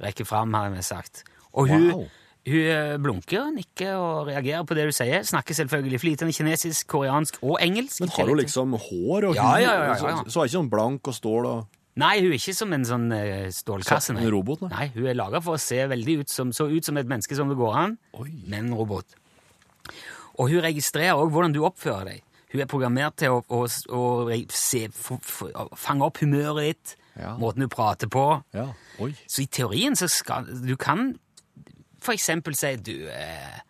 [0.00, 1.24] rekker fram, har jeg sagt.
[1.52, 1.76] Og Wow.
[1.78, 2.08] Hun
[2.58, 5.22] eh, blunker, nikker og reagerer på det du sier.
[5.26, 8.00] Snakker selvfølgelig flytende kinesisk, koreansk og engelsk.
[8.02, 9.98] Men har hun liksom hår og Ja, ja, ja, ja.
[10.00, 12.84] Så, så er ikke sånn blank og stål og Nei, hun er ikke som en
[12.86, 14.14] sånn eh, stålkasse.
[14.14, 14.22] Nei.
[14.24, 14.70] en robot, nei?
[14.72, 14.84] nei.
[14.94, 17.50] Hun er laga for å se veldig ut som, så ut som et menneske som
[17.50, 18.30] det går an, Oi.
[18.46, 19.16] men en robot.
[20.38, 22.22] Og hun registrerer òg hvordan du oppfører deg.
[22.54, 27.34] Hun er programmert til å, å, å se, fange opp humøret ditt, Ja.
[27.36, 28.22] måten du prater på.
[28.54, 28.68] Ja.
[29.02, 29.10] Oi.
[29.28, 31.18] Så i teorien så skal du kan
[32.00, 33.60] for eksempel si du eh,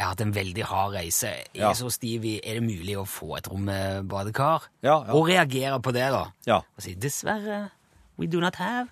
[0.00, 1.26] jeg har hatt en veldig hard reise.
[1.28, 1.70] Jeg Ja.
[1.70, 4.62] er så stiv i Er det mulig å få et rom med badekar?
[4.82, 5.12] Ja, ja.
[5.12, 6.22] Og reagere på det, da.
[6.46, 6.56] Ja.
[6.76, 7.70] Og si dessverre,
[8.16, 8.88] we do not have.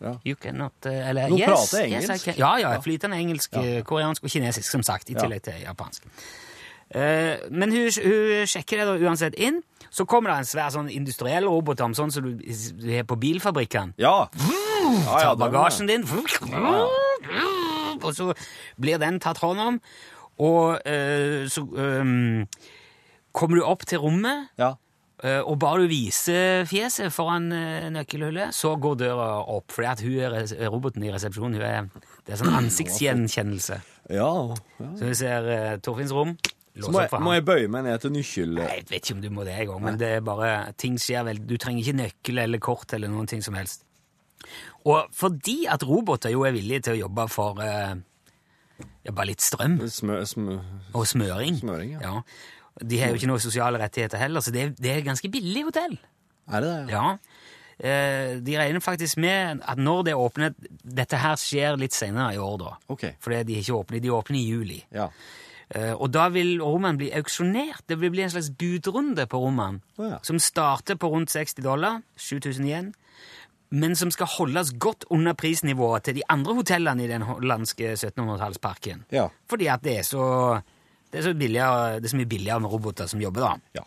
[0.00, 0.12] Ja.
[0.24, 2.24] You cannot uh, Eller Nå yes, prater jeg yes, engelsk.
[2.24, 2.34] can.
[2.38, 2.80] ja, ja.
[2.80, 5.10] Flytende engelsk, eh, koreansk og kinesisk, som sagt.
[5.10, 6.04] I tillegg til japansk.
[6.94, 9.58] Eh, men hun, hun sjekker det da uansett inn.
[9.90, 13.94] Så kommer det en svær sånn industriell robotarm, sånn som du, du har på bilfabrikkene.
[13.98, 14.28] Ja.
[14.38, 16.04] ja, ja, tar bagasjen din,
[18.04, 18.32] og så
[18.80, 19.80] blir den tatt hånd om.
[20.38, 22.12] Og eh, så eh,
[23.34, 24.74] kommer du opp til rommet, Ja.
[25.22, 29.72] eh, og bare du viser fjeset foran uh, nøkkelhullet, så går døra opp.
[29.74, 31.58] Fordi at hun er roboten i resepsjonen.
[31.60, 31.90] Er,
[32.26, 33.80] det er sånn ansiktsgjenkjennelse.
[34.14, 34.30] Ja.
[34.78, 34.92] ja.
[34.98, 36.36] Så vi ser uh, Torfinns rom.
[36.78, 38.60] Så må jeg, må jeg bøye meg ned til nøkkel...
[38.62, 41.40] Jeg vet ikke om du må det engang, men det er bare, ting skjer vel.
[41.42, 43.82] Du trenger ikke nøkkel eller kort eller noen ting som helst.
[44.88, 47.96] Og fordi at roboter jo er villige til å jobbe for eh,
[49.04, 50.58] ja, bare litt strøm Smø, smø,
[50.94, 52.20] og smøring, Smøring, ja.
[52.78, 55.64] De har jo ikke noen sosiale rettigheter heller, så det, er- det er ganske billig
[55.66, 55.96] hotell.
[56.48, 56.94] Er det det?
[56.94, 57.16] Ja.
[57.78, 62.38] Eh, de regner faktisk med at når det åpner Dette her skjer litt senere i
[62.42, 62.72] år, da.
[62.90, 63.12] Okay.
[63.22, 64.78] Fordi de ikke åpne, de åpner i juli.
[64.94, 65.10] Ja.
[65.68, 67.82] Uh, og da vil rommene bli auksjonert.
[67.90, 69.82] Det vil bli en slags budrunde på rommene.
[69.98, 70.18] oh, ja.
[70.24, 72.88] Som starter på rundt 60 dollar, 7000 igjen,
[73.70, 79.04] men som skal holdes godt under prisnivået til de andre hotellene i den hollandske 1700-tallsparken.
[79.12, 79.28] Ja.
[79.50, 80.24] Fordi at det er så
[81.12, 83.80] det er så, billigere, det er så mye billigere med roboter som jobber da.
[83.80, 83.84] Ja.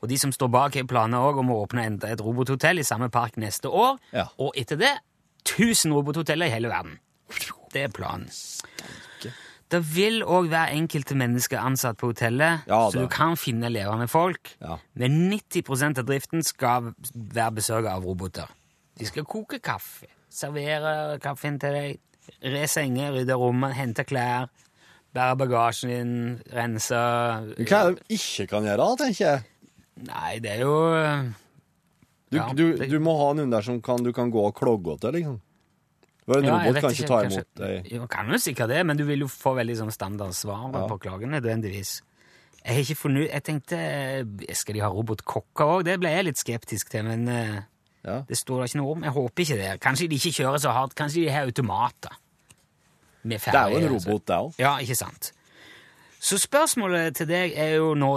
[0.00, 3.10] Og de som står bak, har planer også om å åpne et robothotell i samme
[3.12, 3.98] park neste år.
[4.14, 4.28] Ja.
[4.40, 4.92] Og etter det
[5.44, 6.98] 1000 robothoteller i hele verden.
[7.74, 8.30] Det er planen.
[9.70, 14.08] Det vil òg være enkelte mennesker ansatt på hotellet, Ja, så du kan finne levende
[14.10, 14.56] folk.
[14.58, 14.80] Ja.
[14.98, 18.50] Men 90% av driften skal være besøk av roboter.
[19.00, 22.00] De skal koke kaffe, servere kaffen til deg,
[22.44, 24.48] re senger, rydde rommet, hente klær,
[25.16, 26.12] bære bagasjen din,
[26.54, 29.46] rense Hva er det de ikke kan gjøre, da, tenker jeg?
[30.06, 30.74] Nei, det er jo
[32.30, 34.94] Du, Ja, du, du må ha noen der som kan, du kan gå og klogge
[35.02, 35.40] til, liksom.
[36.30, 37.88] En Ja, robot kan ikke ta kanskje- imot deg.
[37.90, 40.84] Jo, kan jo sikkert det, men du vil jo få veldig sånn standard svar Ja.
[40.86, 42.02] på klagen nødvendigvis.
[42.62, 45.84] Jeg har ikke funnet Jeg tenkte Skal de ha robotkokker òg?
[45.88, 47.62] Det ble jeg litt skeptisk til, men eh,
[48.04, 48.22] Ja.
[48.28, 49.02] det står da ikke noe om.
[49.04, 49.70] Jeg håper ikke det.
[49.80, 50.94] Kanskje de ikke kjører så hardt.
[50.96, 52.14] Kanskje de har automater.
[53.22, 54.54] Med Det er jo en robot, det òg.
[54.58, 55.32] Ja, ikke sant.
[56.20, 58.10] Så spørsmålet til deg er jo nå,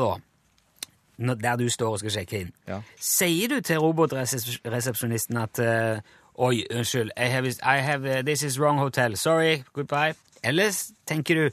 [1.20, 2.52] da, der du står og skal sjekke inn.
[2.68, 2.80] Ja.
[3.00, 6.00] Sier du til robotresepsjonisten at uh,
[6.34, 10.16] Oi, unnskyld, I have, I have, uh, this is wrong hotel, sorry, goodbye.
[10.44, 10.72] Eller
[11.06, 11.50] tenker du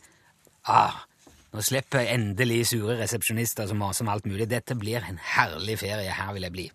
[0.64, 1.04] ah,
[1.52, 4.46] nå slipper jeg endelig sure resepsjonister som maser om alt mulig.
[4.50, 6.66] Dette blir en herlig ferie, her vil jeg bli.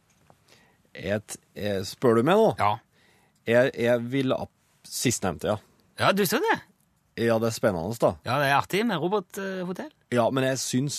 [0.96, 2.52] Et, eh, spør du meg nå?
[2.60, 2.74] Ja,
[3.46, 4.52] Jeg, jeg vil opp
[4.86, 5.58] Sistnevnte, ja.
[6.00, 6.56] ja du så det?
[7.26, 8.12] Ja, det er spennende, da.
[8.28, 9.90] Ja, det er artig med robothotell.
[10.14, 10.98] Ja, men jeg syns,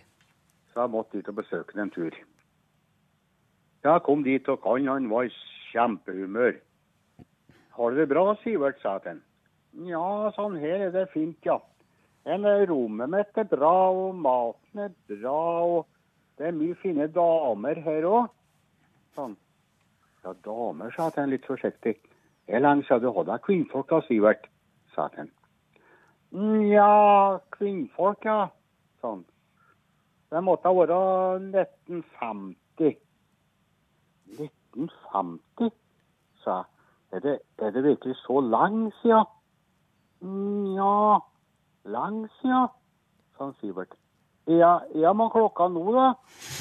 [0.72, 2.14] så jeg måtte dit og besøke ham en tur.
[3.84, 5.32] Jeg kom dit, og han, han var i
[5.72, 6.58] kjempehumør.
[7.74, 9.22] Har du det bra, Sivert, sa jeg til han.
[9.90, 11.58] Ja, sånn her er det fint, ja.
[12.24, 15.86] Men eh, rommet mitt er bra, og maten er bra, og
[16.38, 18.30] det er mye fine damer her òg.
[19.16, 19.36] Sånn.
[20.24, 21.98] Ja, damer, sa han litt forsiktig.
[22.48, 24.48] Hvor lenge siden du hadde kvinnfolk da, Sivert?
[24.94, 25.30] sa han.
[26.34, 28.48] Nja, Ja, kvinnfolk, ja.
[29.02, 29.24] Sånn.
[30.32, 30.94] Det måtte ha vært
[31.52, 32.96] 1950.
[34.34, 35.70] 1950,
[36.42, 36.70] sa jeg.
[37.14, 39.28] Er det, er det virkelig så lenge siden?
[40.24, 40.72] «Mm,
[41.84, 42.08] Ja,
[42.40, 42.68] sia,
[43.36, 43.92] sa han Sivert.
[44.46, 46.14] Ja, ja, men klokka nå, da?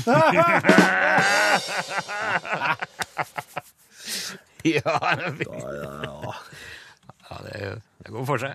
[4.64, 5.54] Ja, det er fint.
[7.30, 8.54] Ja, det, er jo- det går for seg.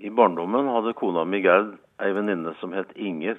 [0.00, 3.38] I barndommen hadde kona mi Gerd ei venninne som het Inger.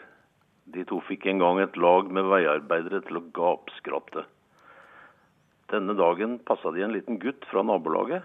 [0.72, 4.24] De to fikk en gang et lag med veiarbeidere til å gapskratte.
[5.72, 8.24] Denne dagen passa de en liten gutt fra nabolaget.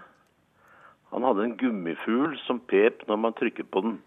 [1.11, 3.97] Han hadde en gummifugl som pep når man trykket på den.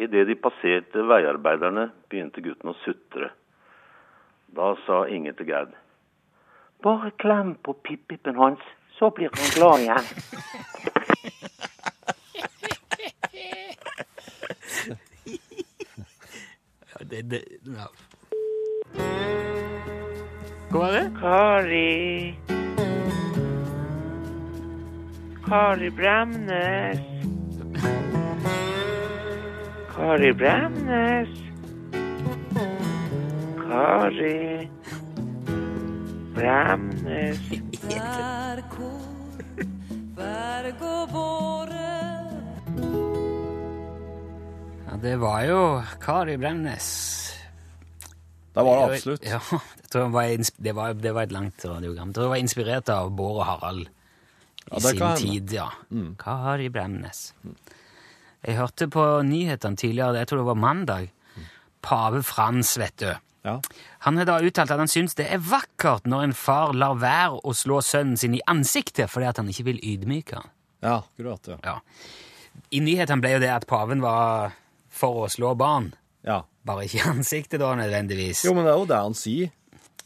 [0.00, 3.32] Idet de passerte veiarbeiderne, begynte gutten å sutre.
[4.56, 5.74] Da sa Inge til Gerd.
[6.82, 8.62] Bare klem på pip-pippen hans,
[8.96, 10.06] så blir han glad igjen.
[17.00, 17.86] Ja, det, det, ja.
[20.70, 21.04] Hva det?
[21.16, 22.59] Kari.
[25.50, 26.98] Kari Bremnes.
[29.90, 31.28] Kari Bremnes.
[33.58, 34.70] Kari
[36.34, 37.40] Bremnes.
[44.86, 46.86] Ja, det var jo Kari Bremnes.
[48.54, 49.24] Det var det absolutt.
[49.26, 50.26] Ja, jeg tror det var,
[50.62, 52.08] det var, det var et langt radiogram.
[52.08, 53.88] Jeg tror det var inspirert av Bård og Harald
[54.66, 55.52] i Ja, sin tid.
[55.52, 55.70] ja.
[56.18, 57.32] Kari Bremnes.
[58.46, 61.10] Jeg hørte på nyhetene tidligere, jeg tror det var mandag,
[61.82, 63.10] pave Frans, vet du.
[63.42, 63.60] Ja.
[64.04, 67.40] Han har da uttalt at han syns det er vakkert når en far lar være
[67.40, 70.50] å slå sønnen sin i ansiktet fordi at han ikke vil ydmyke han.
[70.84, 71.48] ja, akkurat.
[71.48, 71.56] Ja.
[71.64, 71.78] Ja.
[72.70, 74.52] I nyhetene ble jo det at paven var
[74.92, 75.92] for å slå barn.
[76.22, 76.42] ja.
[76.60, 78.42] Bare ikke i ansiktet, da, nødvendigvis.
[78.44, 79.48] Jo, men det er jo det han sier.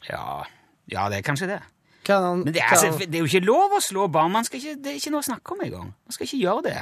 [0.07, 0.45] Ja,
[0.87, 1.57] ja, det er kanskje det.
[2.05, 4.33] Kan han, Men det er, altså, det er jo ikke lov å slå barn.
[4.35, 5.91] Man skal ikke, det er ikke noe å snakke om engang.
[6.05, 6.79] Man skal ikke gjøre det.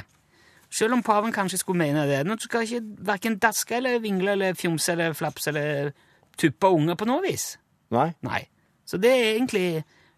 [0.73, 2.21] Selv om paven kanskje skulle mene det.
[2.27, 2.81] Nå skal ikke
[3.11, 5.91] verken daske eller vingle eller fjomse eller flapse eller
[6.39, 7.53] tuppe unger på noe vis.
[7.93, 8.09] Nei.
[8.25, 8.41] Nei.
[8.89, 9.67] Så det er egentlig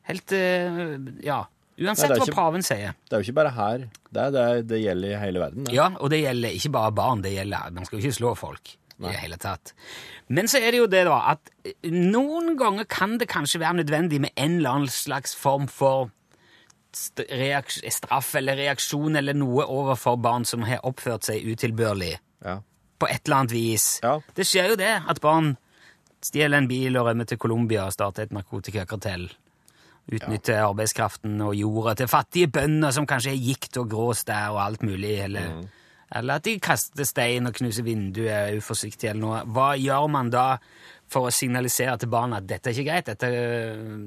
[0.09, 1.43] helt eh, Ja.
[1.75, 2.93] Uansett Nei, er hva ikke- paven sier.
[3.03, 3.81] Det er jo ikke bare her.
[4.15, 5.65] Det, er det, det gjelder i hele verden.
[5.67, 5.73] Det.
[5.75, 8.77] Ja, og det gjelder ikke bare barn, det gjelder Man skal jo ikke slå folk
[8.99, 9.73] i det hele tatt.
[10.31, 13.81] Men så er det jo det, da, at eh, noen ganger kan det kanskje være
[13.83, 16.11] nødvendig med en eller annen slags form for
[16.95, 22.13] straff eller reaksjon eller noe overfor barn som har oppført seg utilbørlig
[22.45, 22.61] Ja.
[22.99, 23.99] på et eller annet vis.
[24.03, 24.19] Ja.
[24.35, 25.57] Det skjer jo det, at barn
[26.23, 29.27] stjeler en bil og rømmer til Colombia og starter et narkotikakartell.
[30.11, 34.61] Utnytter arbeidskraften og jorda til fattige bønder som kanskje er gikt og grås der, og
[34.63, 35.19] alt mulig.
[35.25, 35.67] Eller, Mm.
[36.13, 39.39] Eller at de kaster stein og knuser vinduet uforsiktig eller noe.
[39.55, 40.47] Hva gjør man da
[41.11, 43.31] for å signalisere til barna at dette er ikke greit, dette,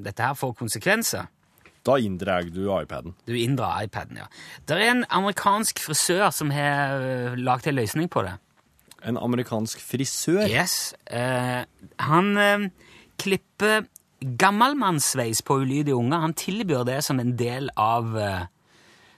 [0.05, 1.27] dette her får konsekvenser?
[1.87, 3.15] Da inndrar du iPaden.
[3.27, 4.27] Du inndrar iPaden, ja.
[4.67, 6.99] Det er en amerikansk frisør som har
[7.35, 8.35] lagd lagt en løsning på det.
[9.07, 10.43] En amerikansk frisør.
[10.47, 10.93] Yes.
[11.07, 11.63] Eh,
[12.03, 12.67] han eh,
[13.19, 13.87] klipper
[14.19, 16.19] gammelmannssveis på ulydige unger.
[16.19, 18.45] Han tilbyr det som en del av, eh,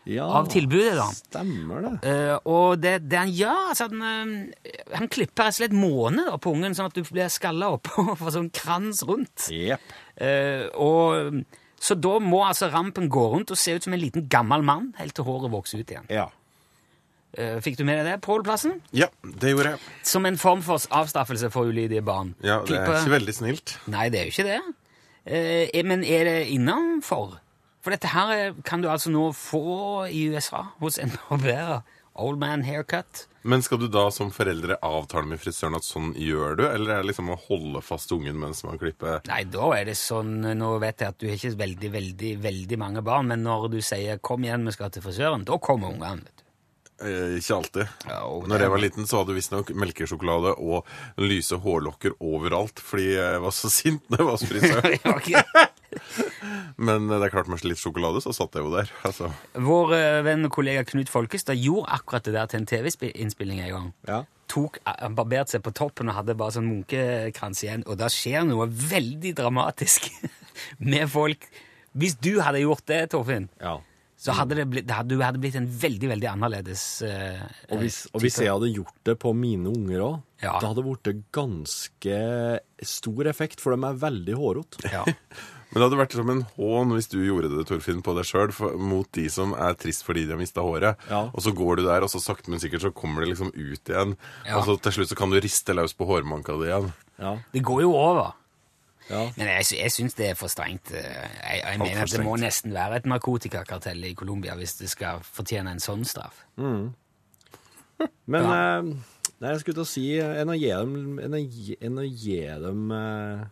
[0.10, 1.06] Ja, av tilbudet, da.
[1.14, 1.92] Stemmer det.
[2.02, 6.26] Uh, og det, det han gjør, altså han, uh, han klipper rett og slett måne
[6.26, 9.48] da, på ungen, sånn at du blir skalla opp og får sånn krans rundt.
[9.54, 9.96] Yep.
[10.18, 11.44] Uh, og,
[11.82, 14.92] så da må altså rampen gå rundt og se ut som en liten gammel mann,
[14.98, 16.10] helt til håret vokser ut igjen.
[16.14, 16.28] Ja.
[17.32, 18.76] Eh, fikk du med deg det, Pål Plassen?
[18.96, 19.84] Ja, det gjorde jeg.
[20.08, 22.34] Som en form for avstraffelse for ulydige barn.
[22.44, 23.78] Ja, Det er ikke veldig snilt.
[23.88, 24.60] Nei, det er jo ikke det.
[25.32, 27.40] Eh, men er det innenfor?
[27.82, 31.82] For dette her er- kan du altså nå få i USA hos en barberer.
[32.22, 33.26] Old man haircut.
[33.48, 37.02] Men skal du da som foreldre avtale med frisøren at sånn gjør du, eller er
[37.02, 39.22] det liksom å holde fast ungen mens man klipper?
[39.32, 42.78] Nei, da er det sånn Nå vet jeg at du har ikke veldig, veldig, veldig
[42.78, 46.22] mange barn, men når du sier 'kom igjen, vi skal til frisøren', da kommer ungene,
[46.28, 46.44] vet du.
[47.08, 47.88] Eh, ikke alltid.
[48.08, 50.86] Ja, og Når jeg var liten, så hadde du visstnok melkesjokolade og
[51.18, 55.70] lyse hårlokker overalt fordi jeg var så sint når jeg var hos frisøren.
[56.78, 58.92] Men eh, det er klart med litt sjokolade, så satt jeg jo der.
[59.08, 59.32] Altså.
[59.56, 63.74] Vår eh, venn og kollega Knut Folkestad gjorde akkurat det der til en TV-innspilling en
[63.76, 63.90] gang.
[64.10, 64.22] Ja.
[64.52, 68.44] Tok, Han barberte seg på toppen og hadde bare sånn munkekrans igjen, og da skjer
[68.50, 70.10] noe veldig dramatisk
[70.92, 71.48] med folk.
[71.96, 73.78] Hvis du hadde gjort det, Torfinn, ja.
[74.20, 77.40] så hadde det blitt, det hadde, du hadde blitt en veldig, veldig annerledes eh,
[77.72, 80.58] Og hvis, eh, og hvis jeg hadde gjort det på mine unger òg, Ja.
[80.60, 82.20] det hadde blitt ganske
[82.92, 84.92] stor effekt, for de er veldig hårete.
[84.92, 85.04] ja.
[85.72, 88.52] Men det hadde vært som en hån hvis du gjorde det Torfinn, på deg sjøl
[88.78, 91.00] mot de som er trist fordi de har mista håret.
[91.10, 91.22] Ja.
[91.32, 93.88] Og så går du der, og så sakte, men sikkert så kommer det liksom ut
[93.94, 94.18] igjen.
[94.46, 94.58] Ja.
[94.60, 96.92] Og så til slutt så kan du riste løs på hårmanka di igjen.
[97.24, 97.38] Ja.
[97.56, 98.34] Det går jo over.
[99.12, 99.24] Ja.
[99.36, 100.92] Men jeg, jeg syns det er for strengt.
[100.92, 104.92] eh, Jeg, jeg mener at det må nesten være et narkotikakartell i Colombia hvis det
[104.92, 106.44] skal fortjene en sånn straff.
[106.58, 108.80] Men Ja.
[108.80, 108.84] eh,
[109.42, 112.06] nei, jeg skulle til å si enn å gi dem, enn å gi, enn å
[112.08, 113.44] gi dem eh,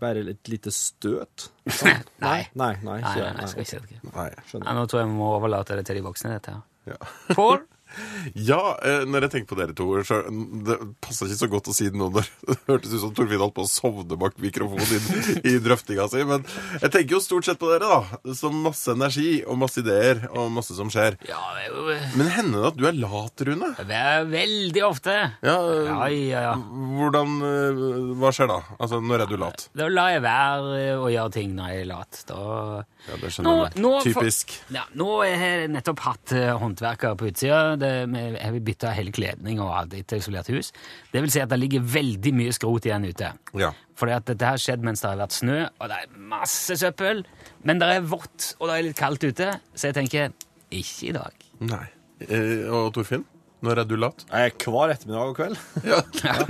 [0.00, 1.48] bare et lite støt.
[1.66, 1.94] Nei.
[2.22, 4.00] Nei, nei, Nei, nei, nei, nei, ikke si det.
[4.12, 4.28] Nei.
[4.46, 4.66] Skjønner.
[4.68, 6.62] nei, nå tror jeg vi må overlate det til de voksne, dette her.
[6.92, 6.98] Ja.
[7.38, 7.60] Pål?
[8.38, 10.20] Ja, eh, når jeg tenker på dere to så,
[10.66, 13.40] Det passa ikke så godt å si det nå når det hørtes ut som Torfinn
[13.42, 16.22] holdt på å sovne bak mikrofonen i, i drøftinga si.
[16.28, 16.44] Men
[16.80, 18.32] jeg tenker jo stort sett på dere, da.
[18.38, 21.18] Som masse energi og masse ideer og masse som skjer.
[21.28, 23.72] Ja, det jo Men hender det at du er lat, Rune?
[23.92, 25.16] det er veldig ofte.
[25.44, 26.54] Ja, Ja, ja, ja.
[26.56, 27.82] Hvordan eh,
[28.20, 28.58] Hva skjer da?
[28.78, 29.66] Altså, når er du lat?
[29.76, 32.22] Da lar jeg være å gjøre ting når jeg er lat.
[32.28, 32.38] Da
[33.08, 33.82] Ja, det skjønner jeg.
[33.82, 34.52] for- Typisk.
[34.74, 37.76] ja, nå har jeg nettopp hatt håndverker på utsida.
[37.82, 40.72] Det- vi- Jeg vil bytte hele kledning og alt etter isolert hus.
[41.12, 43.32] Det vil si at det ligger veldig mye skrot igjen ute.
[43.58, 43.72] Ja.
[43.98, 47.24] Fordi at dette har skjedd mens det har vært snø, og det er masse søppel.
[47.64, 50.32] Men det er vått, og det er litt kaldt ute, så jeg tenker
[50.72, 51.32] ikke i dag.
[51.60, 51.84] Nei.
[52.28, 53.24] Eh, og Torfinn?
[53.62, 54.24] Når er du lat?
[54.30, 55.58] Jeg er hver ettermiddag og kveld.
[56.24, 56.46] Ja.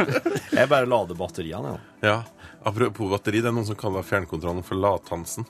[0.53, 2.09] Jeg bare lader batteriene, ja.
[2.09, 2.23] ja.
[2.65, 5.45] Apropos batteri, det er noen som kaller fjernkontrollen for Lathansen.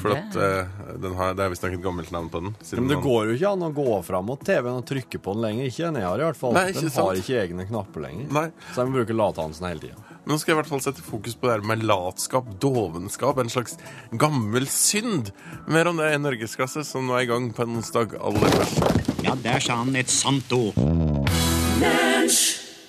[0.00, 2.54] For det- at uh, den har, Det er visstnok et gammelt navn på den.
[2.62, 5.18] siden Men det man- går jo ikke an å gå fram mot TV-en og trykke
[5.22, 5.64] på den lenger.
[5.70, 6.52] Ikke den jeg har, i hvert fall.
[6.52, 6.94] Nei, Den sant.
[7.06, 8.32] har ikke egne knapper lenger.
[8.32, 8.50] Nei.
[8.72, 9.94] Så jeg må bruke lathansen hele tida.
[10.26, 13.50] Nå skal jeg i hvert fall sette fokus på det her med latskap, dovenskap, en
[13.52, 13.76] slags
[14.16, 15.30] gammel synd.
[15.68, 19.22] Mer om det i Norgesklasse, som nå er i gang på en onsdag aller først.
[19.22, 20.74] Ja, der sa han et sant ord.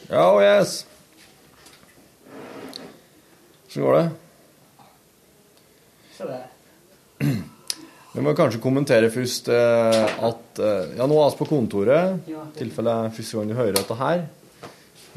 [0.10, 0.86] Ja, oh yes.
[3.76, 4.12] Hvordan går det?
[8.16, 12.36] Vi må kanskje kommentere først eh, at eh, Ja, nå er vi på kontoret, i
[12.56, 14.22] tilfelle det er første gang du hører dette her.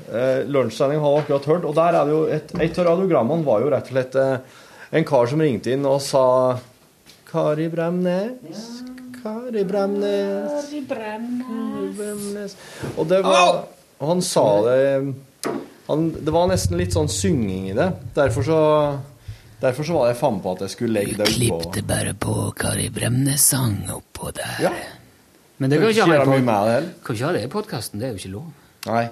[0.09, 3.47] Eh, Lunsjsending har vi akkurat hørt, og der er det jo et, et av radiogrammene
[3.47, 4.59] var jo rett og slett eh,
[4.99, 6.25] en kar som ringte inn og sa
[7.29, 8.67] Kari Bremnes,
[9.19, 10.85] Kari Bremnes Kari
[11.99, 12.57] Bremnes.
[12.97, 13.67] Og det var
[13.99, 14.81] Og han sa det
[15.89, 17.89] han, Det var nesten litt sånn synging i det.
[18.17, 18.61] Derfor så
[19.59, 21.35] Derfor så var jeg fan på at jeg skulle legge det oppå.
[21.35, 24.61] Klippte bare på Kari Bremnes-sang oppå der.
[24.63, 24.71] Ja.
[25.59, 26.93] Men det Kan ikke gjøre mye med med det heller.
[27.03, 28.53] Kan ikke ha det i podkasten, det er jo ikke lov.
[28.87, 29.09] Nei.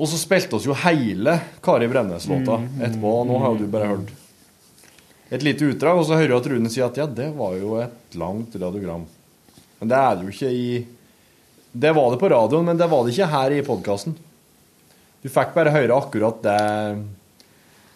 [0.00, 3.90] Og så spilte oss jo hele Kari Bremnes-låta etterpå, og nå har jo du bare
[3.90, 4.14] hørt
[5.30, 7.76] et lite utdrag, og så hører du at Rune sier at ja, det var jo
[7.78, 9.04] et langt radiogram.
[9.78, 10.64] Men det er det jo ikke i
[11.70, 14.16] Det var det på radioen, men det var det ikke her i podkasten.
[15.22, 16.56] Du fikk bare høre akkurat det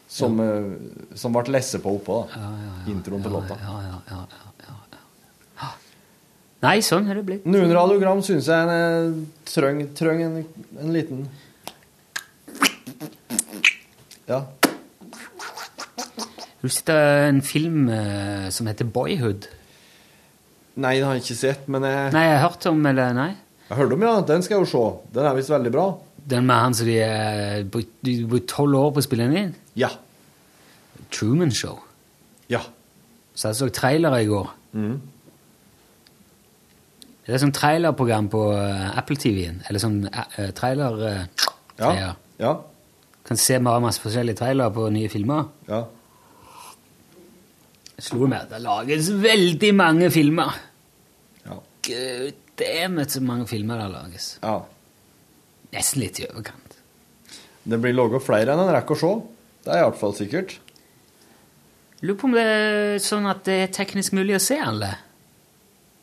[0.09, 2.51] som, eh, som ble lest på oppå, da.
[2.93, 3.57] Introen til låta.
[3.61, 5.01] Ja, ja, ja, ja, ja,
[5.63, 5.71] ja.
[6.65, 7.47] Nei, sånn er det blitt.
[7.47, 10.39] Noen radiogram syns jeg en, trenger treng en,
[10.81, 11.27] en liten
[14.25, 14.45] Ja.
[16.65, 19.51] Husker du en film eh, som heter Boyhood?
[20.81, 23.33] Nei, det har jeg ikke sett, men jeg, Nei, jeg har hørt om, eller nei?
[23.69, 24.15] jeg hørte om ja.
[24.27, 24.85] Den skal jeg jo se.
[25.15, 25.85] Den er visst veldig bra.
[26.31, 29.55] Den med han som de har brukt tolv år på å spille den inn?
[29.77, 29.91] Ja.
[31.13, 31.83] Truman Show.
[32.49, 32.63] Ja.
[33.35, 34.53] Så jeg så trailere i går.
[34.73, 34.95] Mhm.
[37.25, 39.63] Det er sånn trailerprogram på eh, Apple TV-en.
[39.69, 41.25] Eller sånn uh, trailer Uh,
[41.81, 42.13] Ja.
[42.39, 42.53] Ja.
[43.25, 45.49] Kan se masse forskjellige trailere på nye filmer.
[45.67, 45.81] Ja.
[47.97, 50.53] Jeg slo meg at det lages veldig mange filmer.
[51.47, 51.57] Ja.
[51.89, 54.39] Gud, dammit så mange filmer det lages.
[54.43, 54.61] ja.
[55.75, 56.77] Nesten litt i overkant.
[57.65, 59.13] Det blir laga flere enn en rekker å se.
[59.65, 60.59] Det er iallfall sikkert.
[62.05, 64.93] Lurer på om det er sånn at det er teknisk mulig å se alle.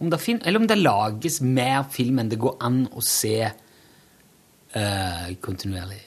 [0.01, 6.01] Om eller om det lages mer film enn det går an å se uh, kontinuerlig.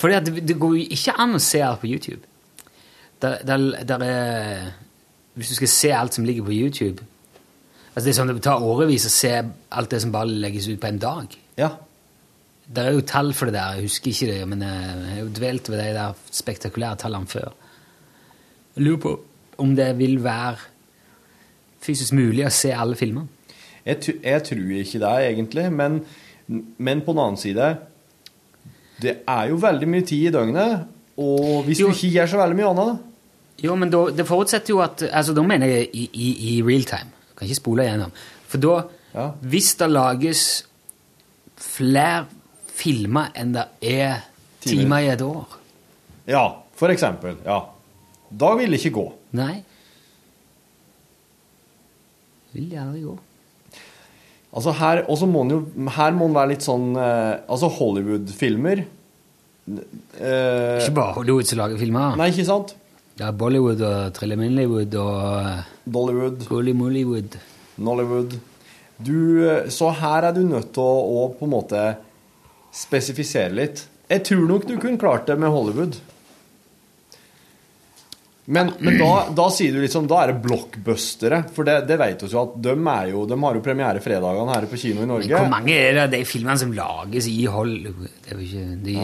[0.00, 2.24] Fordi det, det går jo ikke an å se alt på YouTube.
[3.20, 4.72] Der, der, der er,
[5.36, 7.04] hvis du skal se alt som ligger på YouTube
[7.98, 9.32] altså Det er sånn det tar årevis å se
[9.74, 11.32] alt det som bare legges ut på en dag.
[11.58, 11.72] Ja.
[12.68, 14.70] Det er jo tall for det der, jeg husker ikke det, men jeg
[15.14, 17.48] har jo dvelt ved de der spektakulære tallene før.
[18.76, 19.12] Jeg lurer på
[19.58, 20.56] om det vil være
[21.82, 23.24] fysisk mulig å se alle filmer.
[23.86, 25.64] Jeg, jeg tror ikke det, egentlig.
[25.72, 26.00] Men,
[26.78, 27.70] men på den annen side
[29.02, 30.84] Det er jo veldig mye tid i døgnet.
[31.16, 31.88] Og hvis Jo.
[31.88, 35.32] du ikke gjør så veldig mye annet Jo, men da, det forutsetter jo at Altså,
[35.34, 37.10] da mener jeg i, i, i real time.
[37.30, 38.12] Du kan ikke spole igjennom.
[38.46, 38.76] For da,
[39.14, 39.30] Ja.
[39.40, 40.42] hvis det lages
[41.56, 42.26] flere
[42.78, 44.20] filmer enn det er
[44.62, 44.70] Timer.
[44.70, 45.56] timer i et år
[46.28, 46.44] Ja,
[46.78, 47.36] for eksempel.
[47.46, 47.62] Ja.
[48.30, 49.06] Da vil det ikke gå.
[49.38, 49.54] Nei.
[52.52, 53.14] Vil det aldri gå.
[54.48, 55.58] Altså her, må jo,
[55.96, 61.80] her må den være litt sånn eh, Altså Hollywood-filmer eh, Ikke bare Hollywood som lager
[61.80, 62.16] filmer.
[62.16, 62.72] Nei, ikke sant?
[63.18, 66.46] Det er Bollywood og Trillemillywood og Dollywood.
[66.48, 67.36] Gollymollywood.
[67.84, 68.38] Nollywood.
[68.98, 71.82] Du, eh, så her er du nødt til å, å på en måte
[72.78, 73.84] spesifisere litt.
[74.08, 75.98] Jeg tror nok du kunne klart det med Hollywood.
[78.48, 81.42] Men, men da, da sier du liksom Da er det blockbustere.
[81.52, 82.76] For det, det vet vi jo at de,
[83.10, 85.28] jo, de har jo premiere fredagene her på kino i Norge.
[85.28, 88.14] Men hvor mange er det de filmene som lages i Hollywood?
[88.24, 88.96] Det er jo ikke de...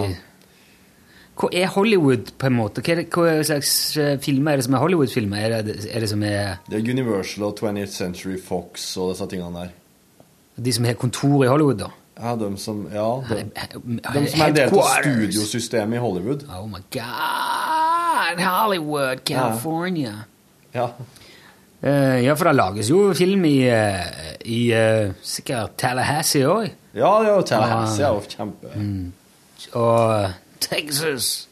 [1.34, 2.82] Hva er Hollywood, på en måte?
[2.86, 5.44] Hva, hva slags eh, filmer er det som er Hollywood-filmer?
[5.58, 9.26] Er det, er det som er Det er Universal og 20th Century Fox og disse
[9.32, 9.74] tingene der.
[10.56, 11.90] de som har kontor i Hollywood, da?
[12.14, 16.44] Ja, de som, ja, de, de som er en del av studiosystemet i Hollywood.
[16.46, 18.38] Oh my god!
[18.44, 20.12] Hollywood, California.
[20.74, 20.88] Ja.
[21.84, 23.98] Uh, ja, for det lages jo film i, uh,
[24.46, 26.70] i uh, sikkert Tallahassee òg.
[26.94, 28.10] Ja, ja, Tallahassee Ah.
[28.10, 28.70] er jo kjempe
[29.74, 31.48] Og Texas.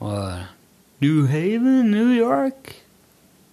[0.00, 0.32] Og
[1.00, 2.74] New Haven, New York.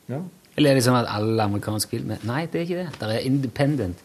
[0.09, 0.19] Ja.
[0.57, 2.99] Eller er det sånn at alle amerikanske filmer Nei, det er ikke det.
[2.99, 4.03] Det er independent.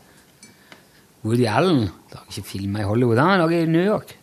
[1.23, 3.21] Woody Allen lager ikke filmer i Hollywood.
[3.23, 4.17] Han lager i New York.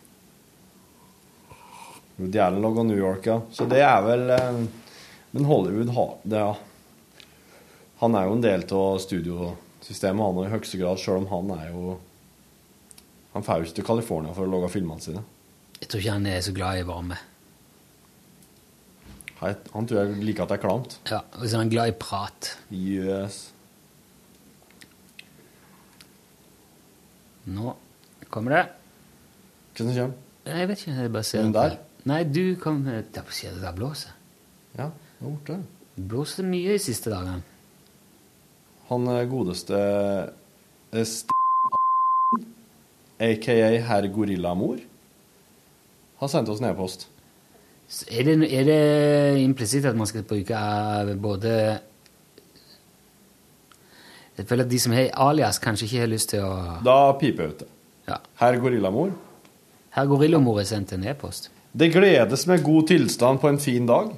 [2.18, 3.38] Woody Allen lager New York, ja.
[3.56, 4.60] Så det er vel eh,
[5.32, 7.24] Men Hollywood har det, ja.
[8.00, 11.66] Han er jo en del av studiosystemet, han i høyeste grad, sjøl om han er
[11.72, 11.98] jo
[13.34, 15.22] Han får jo ikke til California for å lage filmene sine.
[15.80, 17.16] Jeg tror ikke han er så glad i varme.
[19.40, 20.96] Han tror jeg liker at det er klamt.
[21.08, 22.50] Ja, Og så er han glad i prat.
[22.74, 23.38] Yes.
[27.48, 27.76] Nå
[28.28, 28.64] kommer det.
[29.76, 30.18] Hva som kommer?
[30.50, 30.96] Jeg vet ikke.
[30.96, 31.76] Jeg bare ser Den der?
[32.08, 34.16] Nei, du kom Der på siden det blåser.
[34.76, 34.88] Ja,
[35.18, 35.58] det er borte.
[35.96, 37.42] Det blåser mye de siste dagene.
[38.90, 39.78] Han eh, godeste
[40.92, 41.30] eh, St...
[43.20, 44.80] aka herr Gorillamor,
[46.20, 47.06] har sendt oss en e-post.
[48.08, 51.52] Er det, er det implisitt at man skal bruke eh, både
[54.40, 56.52] Jeg føler at de som har alias, kanskje ikke har lyst til å
[56.84, 57.68] Da piper jeg ut det.
[58.08, 58.16] Ja.
[58.40, 59.12] Herr Gorillamor.
[59.92, 61.50] Herr Gorillamor har sendt en e-post.
[61.72, 64.14] Det gledes med god tilstand på en fin dag.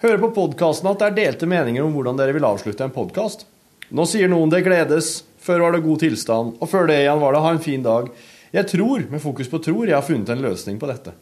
[0.00, 3.44] Hører på podkasten at det er delte meninger om hvordan dere vil avslutte en podkast.
[3.90, 7.34] Nå sier noen det gledes, før var det god tilstand, og før det igjen var
[7.34, 8.12] det ha en fin dag.
[8.54, 11.16] Jeg tror, med fokus på tror, jeg har funnet en løsning på dette.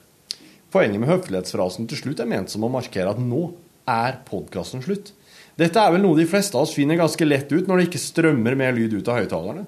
[0.71, 3.49] Poenget med høflighetsfrasen til slutt er ment som å markere at nå
[3.89, 5.15] er podkasten slutt.
[5.59, 8.01] Dette er vel noe de fleste av oss finner ganske lett ut når det ikke
[8.05, 9.65] strømmer mer lyd ut av høyttalerne.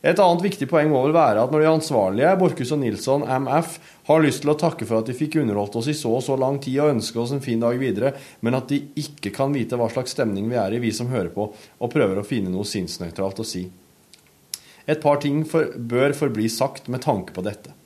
[0.00, 3.74] Et annet viktig poeng må vel være at når de ansvarlige, Borchhus og Nilsson, MF,
[4.08, 6.38] har lyst til å takke for at de fikk underholdt oss i så og så
[6.40, 9.76] lang tid og ønske oss en fin dag videre, men at de ikke kan vite
[9.76, 12.64] hva slags stemning vi er i, vi som hører på, og prøver å finne noe
[12.66, 13.66] sinnsnøytralt å si.
[14.88, 17.76] Et par ting for, bør forbli sagt med tanke på dette.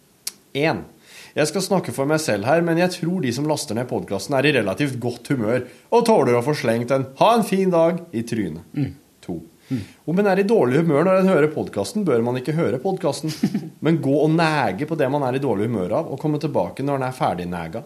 [0.55, 0.85] 1.
[1.35, 4.37] Jeg skal snakke for meg selv her, men jeg tror de som laster ned podkasten,
[4.39, 8.05] er i relativt godt humør og tåler å få slengt en 'ha en fin dag'
[8.13, 8.63] i trynet.
[9.27, 9.41] 2.
[10.07, 13.33] Om en er i dårlig humør når en hører podkasten, bør man ikke høre podkasten,
[13.85, 16.85] men gå og nege på det man er i dårlig humør av, og komme tilbake
[16.85, 17.83] når en er ferdig nega.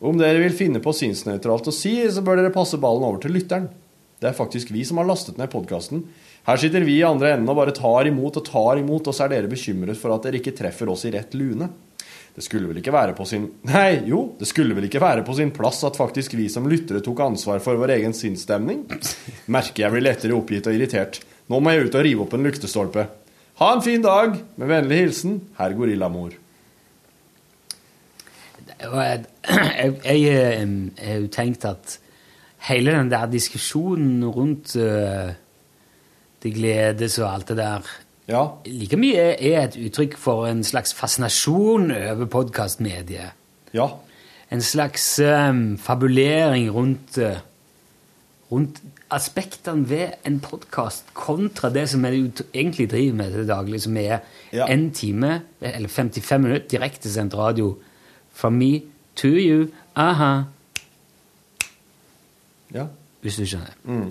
[0.00, 3.34] Om dere vil finne på sinnsnøytralt å si, så bør dere passe ballen over til
[3.36, 3.68] lytteren.
[4.20, 6.06] Det er faktisk vi som har lastet ned podkasten.
[6.46, 9.26] Her sitter vi i andre enden og bare tar imot og tar imot, og så
[9.26, 11.68] er dere bekymret for at dere ikke treffer oss i rett lune.
[12.40, 15.34] Det skulle vel ikke være på sin Nei, jo, det skulle vel ikke være på
[15.36, 18.86] sin plass at faktisk vi som lyttere tok ansvar for vår egen sinnsstemning?
[19.52, 21.18] Merker jeg blir lettere oppgitt og irritert.
[21.52, 23.04] Nå må jeg ut og rive opp en lyktestolpe.
[23.60, 24.38] Ha en fin dag!
[24.56, 26.32] Med vennlig hilsen herr Gorillamor.
[28.80, 30.64] Jeg, jeg, jeg,
[31.04, 31.98] har jo tenkt at
[32.70, 35.36] hele den der diskusjonen rundt uh,
[36.40, 37.96] det gledes og alt det der
[38.30, 38.44] Ja.
[38.66, 43.32] like mye er, et uttrykk for en slags fascinasjon over podkastmediet.
[43.74, 43.88] Ja.
[44.50, 47.38] En slags um, fabulering rundt, uh,
[48.52, 48.78] rundt
[49.10, 54.18] aspektene ved en podkast kontra det som jeg egentlig driver med til daglig, som er
[54.52, 54.66] Ja.
[54.66, 57.76] en time, eller 55 minutter direktesendt radio
[58.32, 58.80] from me
[59.16, 60.42] to you, aha,
[62.74, 62.84] Ja.
[63.20, 63.74] Hvis du skjønner.
[63.84, 64.10] Mm.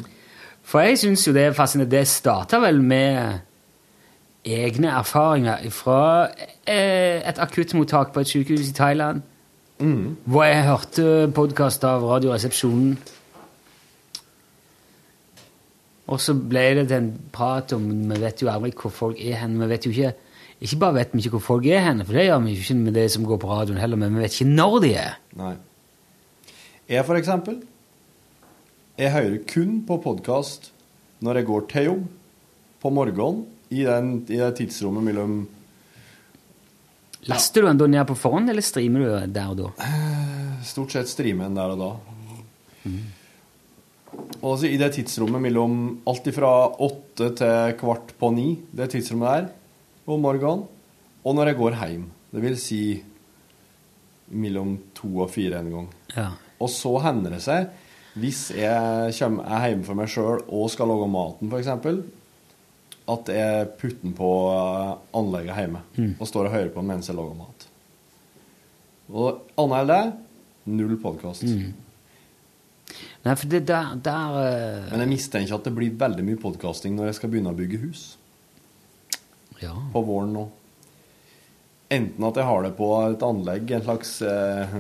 [0.64, 1.98] For jeg syns jo det er fascinerende.
[1.98, 3.40] Det starta vel med
[4.46, 6.30] egne erfaringer fra
[6.68, 9.22] eh, et akuttmottak på et sykehus i Thailand.
[9.80, 10.18] Mm.
[10.26, 12.98] Hvor jeg hørte podkast av Radioresepsjonen.
[16.10, 19.38] Og så ble det til en prat om Vi vet jo aldri hvor folk er
[19.44, 19.60] hen.
[19.62, 20.14] Vi vet jo ikke
[20.60, 22.94] Ikke bare vet vi ikke hvor folk er hen, for det gjør vi ikke med
[22.98, 25.14] det som går på radioen heller, men vi vet ikke når de er.
[25.40, 25.54] Nei.
[26.90, 27.62] Jeg, for eksempel,
[28.98, 30.74] jeg hører kun på podkast
[31.24, 32.04] når jeg går til jobb
[32.82, 35.40] på morgenen, i, den, i det tidsrommet mellom
[37.30, 39.90] Laster du den da ned på forhånd, eller streamer du der og da?
[40.66, 41.90] Stort sett streamer en der og da.
[44.40, 45.74] Og altså, I det tidsrommet mellom
[46.10, 46.52] alt fra
[46.88, 49.50] åtte til kvart på ni, det tidsrommet der,
[50.10, 50.64] om morgenen,
[51.22, 52.08] og når jeg går hjem.
[52.32, 52.82] Det vil si
[54.30, 55.90] mellom to og fire en gang.
[56.16, 56.30] Ja.
[56.62, 57.70] Og så hender det seg,
[58.20, 62.00] hvis jeg kommer, er hjemme for meg sjøl og skal lage maten, f.eks.,
[63.10, 66.16] at jeg putter den på eh, anlegget hjemme Mm.
[66.20, 67.68] og står og hører på den mens jeg lager mat.
[69.10, 70.04] Og annet enn det,
[70.78, 71.44] null podkast.
[71.44, 71.74] Mm.
[73.26, 74.92] Nei, for det der, der uh...
[74.92, 77.82] Men jeg mistenker at det blir veldig mye podkasting når jeg skal begynne å bygge
[77.82, 78.06] hus.
[79.60, 79.74] Ja.
[79.94, 80.46] På våren nå.
[81.90, 84.76] Enten at jeg har det på et anlegg, en slags eh,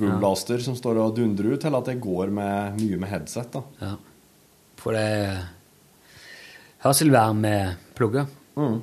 [0.00, 0.34] ja.
[0.64, 3.52] som står og dundrer ut, eller at jeg går med, mye med headset.
[3.52, 3.62] da.
[3.84, 3.94] Ja.
[4.80, 5.57] For det
[6.84, 8.28] Hørselvern med plugger.
[8.54, 8.80] Mm.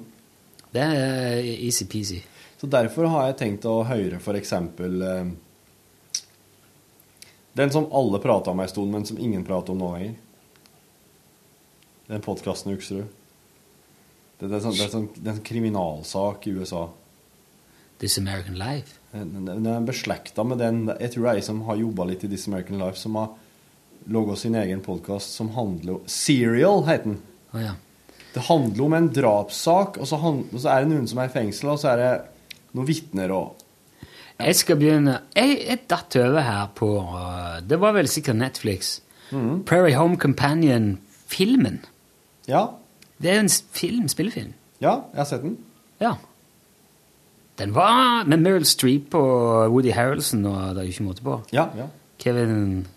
[0.75, 2.19] Det er easy-peasy.
[2.59, 5.27] Så derfor har jeg tenkt å høre eksempel eh,
[7.55, 10.17] Den som alle prater om ei stund, men som ingen prater om nå lenger.
[12.09, 13.07] Den podkasten Uksrud.
[14.39, 16.89] Det, det, er sånn, det, er sånn, det er en kriminalsak i USA.
[18.03, 18.99] This American Life.
[19.13, 22.25] Den, den er beslekta med den Jeg tror det er ei som har jobba litt
[22.27, 23.31] i This American Life, som har
[24.11, 27.21] laga sin egen podkast som handler om Serial, heter den.
[27.55, 27.77] Oh, ja.
[28.35, 31.31] Det handler om en drapssak, og så, og så er det noen som er i
[31.31, 32.09] fengsel, og så er det
[32.75, 33.61] noen vitner og
[34.35, 38.97] Jeg skal begynne Jeg, jeg datt over her på uh, Det var vel sikkert Netflix.
[39.31, 39.63] Mm.
[39.63, 41.79] Prairie Home Companion-filmen.
[42.47, 42.65] Ja.
[43.17, 44.51] Det er jo en film, spillefilm.
[44.83, 45.57] Ja, jeg har sett den.
[46.03, 46.17] Ja.
[47.55, 51.39] Den var med Meryl Streep og Woody Harrelson, og det er jo ikke måte på.
[51.55, 51.87] Ja, ja.
[52.19, 52.87] Kevin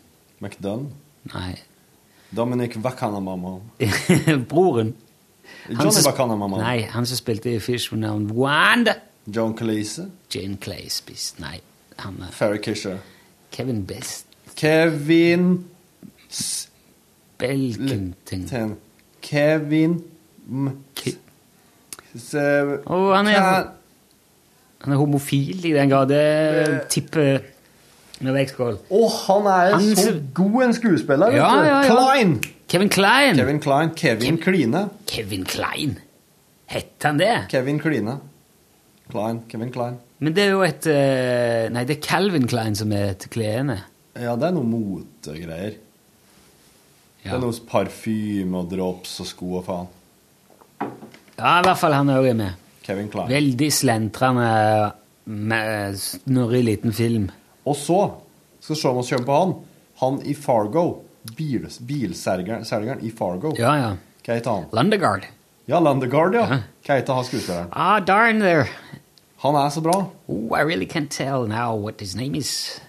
[0.43, 0.91] McDunn.
[1.31, 1.55] Nei.
[2.35, 3.61] Dominic Vacanamama.
[4.51, 4.97] Broren.
[5.69, 6.57] Johnny Bacana, mamma.
[6.63, 8.95] Nei, han som spilte i Fish med Navn Wanda.
[9.27, 10.07] John Cleese.
[10.35, 11.41] Jane Cleese, spist.
[11.41, 11.59] Nei,
[11.99, 12.97] han er Ferry Kisher.
[13.53, 14.27] Kevin Best.
[14.57, 15.65] Kevin
[17.39, 18.77] Belkenting.
[19.23, 20.03] Kevin
[20.49, 20.71] M...
[22.19, 23.43] Se- oh, han er,
[24.83, 27.39] han er homofil i den grad det tipper
[28.25, 28.79] med vektskål.
[28.91, 31.67] Å, han er Han så god en skuespiller, vet Ja, du.
[31.69, 31.93] ja, ja.
[31.93, 32.33] Klein!
[32.69, 33.37] Kevin Klein.
[33.37, 33.95] Kevin Klein.
[33.97, 34.83] Kevin Kline.
[35.07, 35.99] Kevin Klein.
[36.69, 37.47] Hette han det?
[37.49, 38.19] Kevin Kline.
[39.09, 39.41] Klein.
[39.49, 39.97] Kevin Klein.
[40.19, 43.79] Men det er jo et eh, Nei, det er Calvin Klein som er til klærne.
[44.19, 45.79] Ja, det er noe motegreier.
[47.23, 49.89] Det er noe parfyme og drops og sko og faen.
[51.39, 52.69] ja, i hvert fall han òg er med.
[52.85, 53.31] Kevin Klein.
[53.33, 54.49] Veldig slentrende,
[55.29, 57.29] med snurrig liten film.
[57.69, 57.99] Og så
[58.61, 59.59] skal vi se om vi kommer på han.
[60.03, 60.87] Han i Fargo.
[61.37, 63.55] Bil, bilselgeren i Fargo.
[63.59, 63.91] Ja, ja.
[64.25, 64.67] Hva heter han?
[64.77, 65.27] Lundegaard.
[65.69, 66.47] Ja, Landegard, ja.
[66.87, 67.69] Hva heter han skuespilleren?
[67.77, 68.69] Ah, darn there.
[69.45, 69.99] Han er så bra.
[70.27, 72.81] Oh, I really can't tell now what his name is.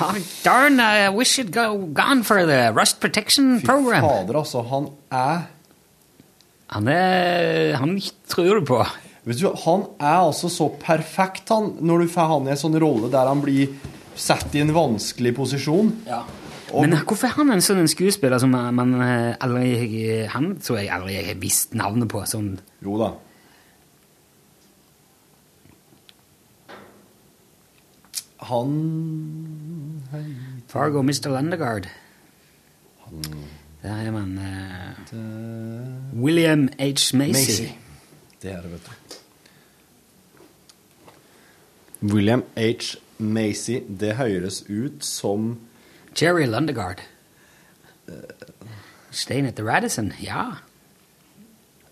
[0.00, 4.62] Oh, darn, I wish it go gone for the rust protection Fy fader, altså.
[4.66, 5.44] Han er
[6.72, 8.80] Han er Han tror du på.
[9.24, 12.80] Vet du, Han er altså så perfekt, han, når du får han i en sånn
[12.80, 13.76] rolle der han blir
[14.16, 15.92] satt i en vanskelig posisjon.
[16.76, 20.90] Og, Men hvorfor er han en sånn skuespiller som man eh, aldri Han tror jeg
[20.92, 22.20] aldri jeg har visst navnet på.
[22.28, 23.14] Sånn Jo da.
[28.50, 28.74] Han
[30.68, 31.30] Fargo, Mr.
[31.32, 31.88] Lundegaard.
[33.82, 35.16] Der er man eh,
[36.22, 37.16] William H.
[37.16, 37.32] Macy.
[37.32, 37.68] Macy.
[38.42, 38.92] Det er det, vet du.
[42.12, 42.98] William H.
[43.18, 45.56] Macy, det høres ut som
[46.20, 47.02] Jerry Lundegaard.
[49.10, 50.52] Staying at the Radisson, ja.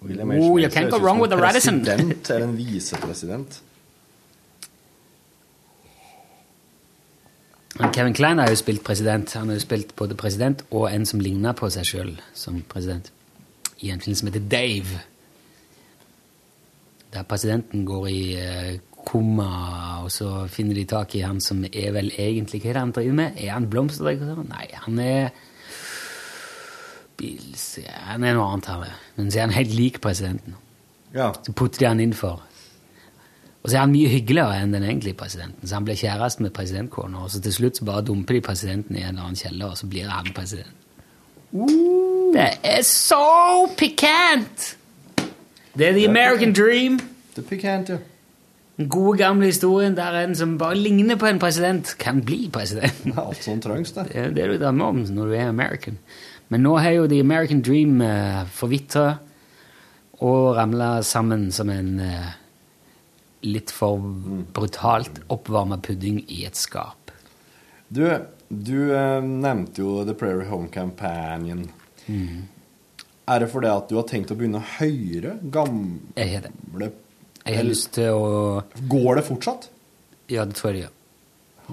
[0.03, 1.85] William Oh, you can't go wrong with the Radisson.
[1.85, 3.62] President eller en visepresident.
[7.93, 9.33] Kevin Klein har jo spilt president.
[9.33, 13.11] Han har jo spilt både president og en som ligner på seg sjøl som president.
[13.81, 15.01] I en film som heter Dave.
[17.12, 18.20] Der presidenten går i
[19.05, 19.51] uh, komma,
[20.05, 22.95] og så finner de tak i han som er vel egentlig Hva er det han
[22.97, 23.37] driver med?
[23.41, 24.49] Er han blomsterdekoratør?
[24.49, 25.29] Nei, han er
[27.17, 27.79] Bils...
[27.79, 28.97] ja, Han er noe annet her.
[29.17, 30.57] Men så er han helt lik presidenten.
[31.15, 31.33] Ja.
[31.47, 32.43] Så putter de han inn for
[33.63, 35.69] Og så er han mye hyggeligere enn den egentlige presidenten.
[35.69, 38.99] Så han blir kjæreste med presidentkona, og så til slutt så bare dumper de presidenten
[38.99, 40.75] i en eller annen kjeller, og så blir han president.
[42.35, 44.77] Det er så pikant!
[45.79, 46.99] Det er the American dream.
[47.33, 47.97] Det er pikant, ja.
[48.75, 53.05] Den gode, gamle historien der en som bare ligner på en president, kan bli president.
[53.07, 54.09] Er alt som trengs, det.
[54.11, 55.99] Det er det du drømmer om når du er American.
[56.51, 59.18] Men nå har jo The American Dream uh, forvitra
[60.25, 62.35] og ramla sammen som en eh,
[63.45, 64.01] litt for
[64.55, 67.11] brutalt oppvarma pudding i et skap.
[67.91, 68.07] Du,
[68.49, 71.66] du eh, nevnte jo The Prairie Home Companion.
[73.25, 76.93] Er det fordi at du har tenkt å begynne å høre gamle
[77.45, 79.70] Jeg har har lyst til å Går det fortsatt?
[80.32, 80.92] Ja, det tror jeg det gjør.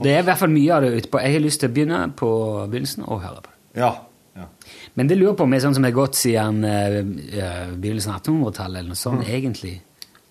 [0.04, 1.20] Det er i hvert fall mye av det utpå.
[1.24, 2.32] Jeg har lyst til å begynne på
[2.72, 3.58] begynnelsen og høre på det.
[3.82, 3.92] Ja.
[4.40, 4.48] ja.
[4.96, 8.22] Men det lurer på om det er sånn som er gått siden eh, begynnelsen av
[8.22, 9.78] 1800-tallet, eller noe sånt, egentlig.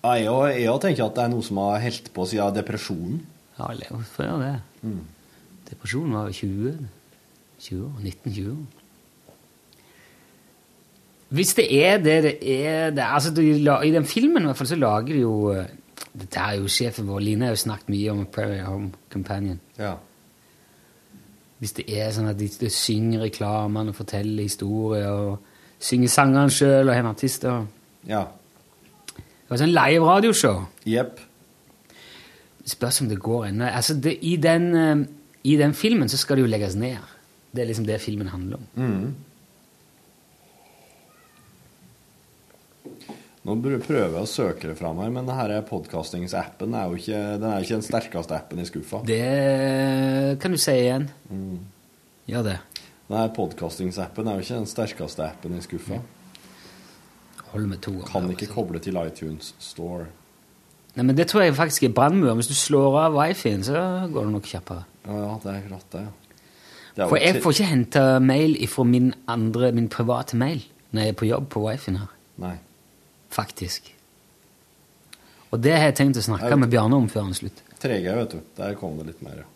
[0.01, 3.21] Ja, jeg, jeg tenker at det er noe som har holdt på siden depresjonen.
[3.59, 3.69] Ja,
[4.15, 4.53] før det.
[5.69, 6.77] Depresjonen var 20,
[7.61, 8.80] 20 år, 1920.
[11.31, 12.33] Hvis det er det det
[12.67, 15.69] er det, altså du, I den filmen i hvert fall så lager de jo eh,
[16.11, 19.61] Dette er jo sjefen vår, Line har jo snakket mye om Prairie Home Companion.
[19.79, 19.93] Ja.
[21.61, 25.37] Hvis det er sånn at de, de synger reklamene og forteller historier og
[25.79, 27.67] synger sangene sjøl og har en artist og
[28.09, 28.25] Ja.
[29.15, 30.61] Det var sånn live radioshow.
[30.87, 31.19] Jepp.
[32.67, 33.65] Spørs om det går ennå.
[33.67, 35.05] Altså, det, i, den, eh,
[35.43, 36.97] I den filmen så skal det jo legges ned.
[37.51, 38.67] Det er liksom det filmen handler om.
[38.83, 39.11] Mhm.
[43.41, 47.47] Nå prøver jeg å søke det fram her, men denne podkastingsappen er jo ikke, den
[47.49, 48.99] er ikke den sterkeste appen i skuffa.
[49.07, 51.07] Det kan du si igjen.
[52.29, 52.59] Ja, det.
[53.09, 55.97] Denne podkastingsappen er jo ikke den sterkeste appen i skuffa.
[57.51, 60.05] Hold med to Kan ikke koble til iTunes Store.
[60.95, 62.35] Nei, men Det tror jeg faktisk er brannmur.
[62.37, 64.85] Hvis du slår av wifien, så går det nok kjappere.
[65.07, 66.07] Ja, ja, det er klart det.
[66.95, 70.61] Det er For jeg får ikke hente mail ifra min andre, min private mail
[70.91, 72.11] når jeg er på jobb på wifien her.
[72.43, 72.57] Nei.
[73.31, 73.89] Faktisk.
[75.51, 77.65] Og det har jeg tenkt å snakke med Bjarne om før han slutter.
[77.81, 78.43] Trege, vet du.
[78.57, 79.47] Der kom det litt mer, ja.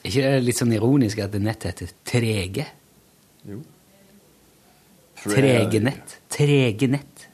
[0.00, 2.66] Er ikke det litt sånn ironisk at det nettet heter Trege?
[3.48, 3.60] Jo.
[5.20, 6.16] Tregenett.
[6.32, 7.26] Tregenett.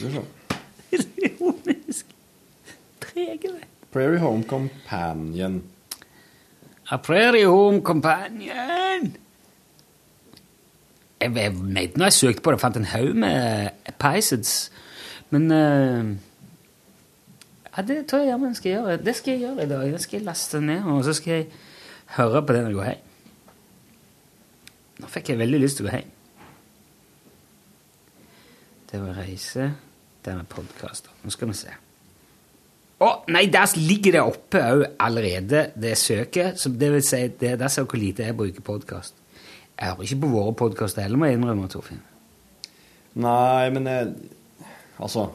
[0.00, 0.24] Nett.
[1.20, 2.06] Ironisk.
[3.04, 3.68] Tregenett.
[3.92, 5.60] Prairie Home Companion.
[6.88, 9.12] A Prairie Home Companion.
[11.20, 14.54] Jeg, jeg mente når jeg søkte på det, fant en haug med Pisces.
[15.30, 16.14] Men uh,
[17.76, 18.96] ja, Det tror jeg jammen skal gjøre.
[19.04, 19.92] Det skal jeg gjøre i dag.
[19.92, 21.46] Det skal jeg laste ned, og så skal jeg
[22.16, 23.06] høre på det når jeg går hjem.
[25.00, 26.16] Nå fikk jeg veldig lyst til å gå hjem.
[28.90, 29.70] Det var reise.
[30.24, 31.14] Det med podkaster.
[31.24, 31.76] Nå skal vi se.
[33.00, 36.58] Å, nei, der ligger det oppe òg allerede, det søket.
[36.60, 39.19] Så det vil si, det, der ser hvor lite jeg bruker podkast.
[39.80, 42.02] Jeg hører ikke på våre podkaster heller, må jeg innrømme, Torfinn.
[43.20, 44.10] Nei, men jeg,
[45.00, 45.30] Altså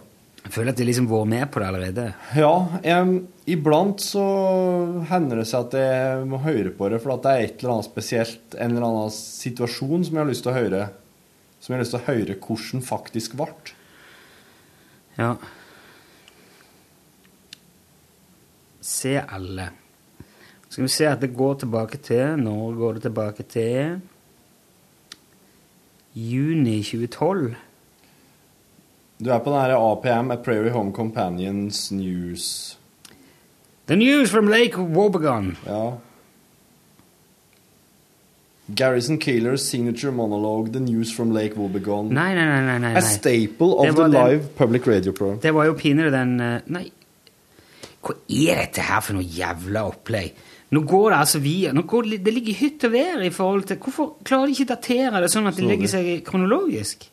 [0.45, 2.03] Jeg føler at de liksom vært med på det allerede.
[2.37, 2.51] Ja,
[2.85, 4.25] Jeg, iblant så
[5.09, 7.73] hender det seg at jeg må høre på det, for at det er et eller
[7.73, 10.83] annet spesielt, en eller annen situasjon som jeg har lyst til å høre.
[11.57, 13.49] Som jeg har lyst til å høre hvordan faktisk ble.
[15.17, 15.33] Ja.
[18.85, 19.71] Se alle.
[20.69, 24.01] Skal vi se at det går tilbake til Når går det tilbake til?
[26.15, 27.55] Juni 2012.
[29.19, 32.77] Du er på den her APM, A Prairie Home Companions News.
[33.87, 35.57] The news from Lake Wobegon.
[35.65, 35.97] Ja.
[38.75, 42.09] Garrison Keillers signature monologue, The News from Lake Wobegon.
[42.09, 42.61] Nei, nei, nei.
[42.65, 42.95] nei, nei.
[42.97, 45.39] A staple of the live den- public radio program.
[45.39, 46.89] Det var jo pinere den eh, Nei,
[48.01, 50.33] hva er dette her for noe jævla opplegg?
[50.73, 53.33] Nå går det altså via nå går det, det ligger i hytt og vær i
[53.33, 56.07] forhold til Hvorfor klarer de ikke å datere det sånn at det Så legger seg
[56.25, 57.09] kronologisk?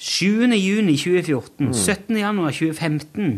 [0.00, 0.46] 7.
[0.56, 1.66] juni 2014.
[1.66, 1.72] Mm.
[1.76, 2.16] 17.
[2.16, 3.34] januar 2015.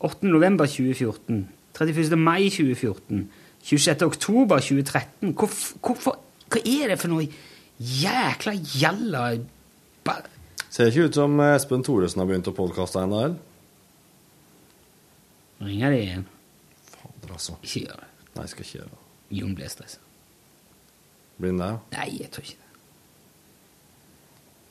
[0.00, 0.26] 8.
[0.26, 1.44] november 2014.
[1.78, 2.16] 31.
[2.18, 3.28] mai 2014.
[3.62, 4.02] 26.
[4.02, 5.36] oktober 2013.
[5.36, 6.18] Hvorfor, hvorfor
[6.50, 7.28] Hva er det for noe
[7.78, 9.28] jækla gjalla
[10.70, 13.38] Ser ikke ut som Espen Thoresen har begynt å podkaste ennå, eller?
[15.60, 16.26] Ringer de igjen?
[16.94, 17.56] Fader, altså.
[17.62, 18.10] Ikke gjør det.
[18.34, 19.00] Nei, jeg skal ikke gjøre det.
[19.40, 20.02] Jon ble stressa.
[21.40, 21.70] Blir den det?
[21.94, 22.70] Nei, jeg tror ikke det.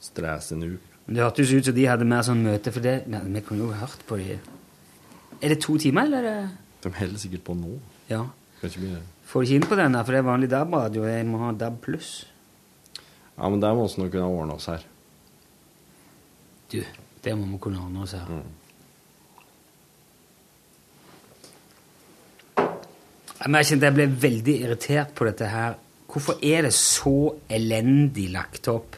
[0.10, 0.72] Stresse nu.
[1.10, 3.78] Det hørtes ut som de hadde mer sånn møte, for det, men vi kunne jo
[3.78, 4.38] hørt på de.
[5.40, 6.26] Er det to timer, eller?
[6.26, 6.68] er det...
[6.84, 7.80] De holder sikkert på nå.
[8.10, 8.26] Ja.
[8.60, 11.04] Kan ikke bli Får ikke inn på den, der, for det er vanlig DAB-radio.
[11.06, 12.14] Jeg må ha DAB pluss.
[13.36, 14.86] Ja, men det må vi kunne ordne oss her.
[16.72, 16.80] Du,
[17.24, 18.32] det må vi kunne ordne oss her.
[23.40, 25.78] Jeg kjente jeg ble veldig irritert på dette her.
[26.10, 27.14] Hvorfor er det så
[27.54, 28.98] elendig lagt opp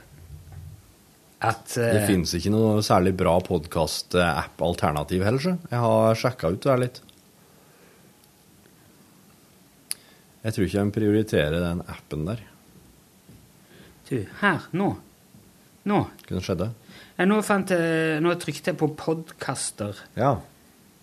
[1.42, 5.54] at uh, Det finnes ikke noe særlig bra podkast-app-alternativ heller, så.
[5.72, 7.00] Jeg har sjekka ut det her litt.
[10.42, 12.44] Jeg tror ikke de prioriterer den appen der.
[14.10, 14.92] Du, her, nå.
[15.90, 16.00] Nå.
[16.28, 16.70] Kunne skjedde.
[17.18, 17.74] Jeg, nå, fant
[18.26, 20.34] nå trykte jeg på podkaster, Ja.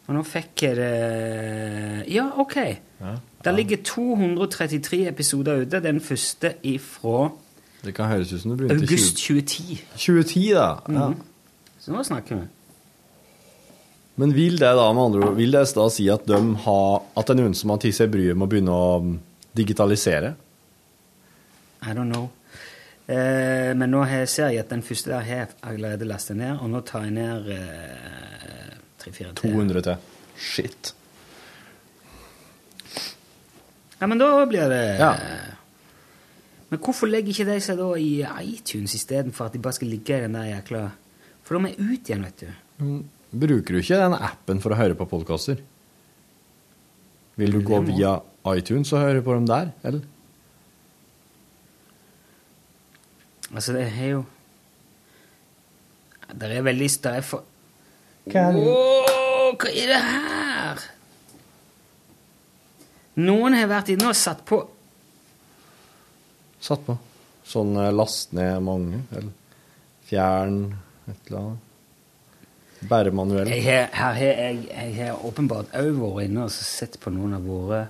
[0.09, 2.57] og nå fikk jeg det Ja, OK.
[3.03, 3.15] ja.
[3.45, 5.81] Der ligger 233 episoder ute.
[5.83, 7.31] Den første ifra
[7.85, 9.83] Det kan høres ut som du begynte august 2010.
[9.95, 10.69] 2010, da.
[10.89, 11.09] Ja.
[11.09, 11.21] Mm.
[11.79, 12.47] Så nå snakker vi.
[14.19, 17.29] Men vil det da med andre ord, vil det da si at, de har, at
[17.29, 19.15] det er noen som har tatt seg bryet med å begynne å mm,
[19.61, 20.33] digitalisere?
[21.87, 22.27] I don't know.
[23.07, 26.83] Eh, men nå ser jeg at den første der har allerede lastet ned, og nå
[26.85, 29.55] tar jeg ned eh, tre-fire til.
[29.55, 30.11] 200 til.
[30.35, 30.93] Shit.
[33.99, 35.13] Ja, men da blir det Ja.
[36.69, 38.11] Men hvorfor legger ikke de seg da i
[38.45, 40.91] iTunes istedenfor at de bare skal ligge i den der jækla
[41.45, 42.51] For de er ut igjen, vet du.
[42.85, 45.63] Mm, Bruker du ikke den appen for å høre på podkaster?
[47.41, 48.19] Vil du gå via
[48.53, 50.05] iTunes og høre på dem der, eller?
[53.55, 54.25] Altså, det er jo
[56.29, 57.45] Det er veldig Det er for?
[58.29, 60.48] Åh, hva er det her?
[63.19, 64.63] Noen har vært inne og satt på
[66.63, 66.97] Satt på.
[67.47, 69.31] Sånn eh, last ned mange, eller
[70.09, 70.57] fjern
[71.07, 71.65] et eller annet.
[72.91, 73.51] Bare manuell.
[73.51, 77.81] Her har jeg har åpenbart òg vært inne og sett på noen av våre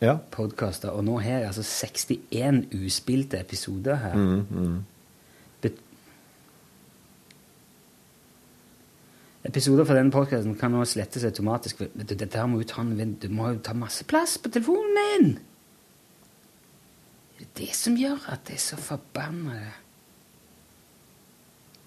[0.00, 0.18] Ja.
[0.30, 4.14] podkaster, og nå har jeg altså 61 uspilte episoder her.
[4.16, 4.76] Mm, mm.
[9.46, 11.84] Episoder fra denne podkasten kan nå slettes automatisk.
[11.94, 15.36] Du, dette her må jo ta, du må jo ta masse plass på telefonen min!
[17.36, 19.60] Det er det som gjør at det er så forbanna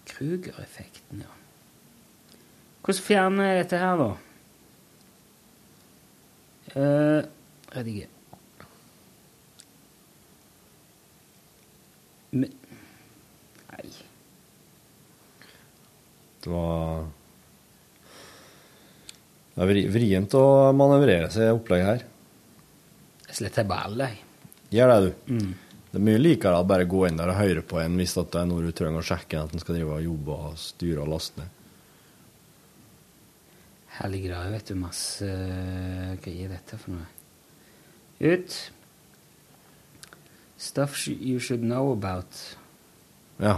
[0.10, 1.36] Kruger-effekten, ja.
[2.82, 4.08] Hvordan fjerner jeg dette her, da?
[6.70, 7.22] Uh,
[7.76, 8.10] rediger.
[12.32, 12.50] Men
[13.70, 13.94] Nei.
[16.44, 17.08] Det var
[19.60, 22.04] Det er vrient å manøvrere seg i opplegget her.
[23.28, 24.22] Jeg sletter bare alle, jeg.
[24.72, 25.34] Gjør det, du.
[25.36, 25.80] Mm.
[25.90, 28.40] Det er mye likere å bare gå inn der og høre på en hvis det
[28.40, 31.12] er noe du trenger å sjekke, at en skal drive og jobbe og styre og
[31.12, 31.56] laste ned.
[33.98, 37.10] Her ligger det vet du, masse Hva er dette for noe?
[38.20, 38.60] Ut.
[40.56, 42.40] Stuff you should know about.
[43.44, 43.58] Ja.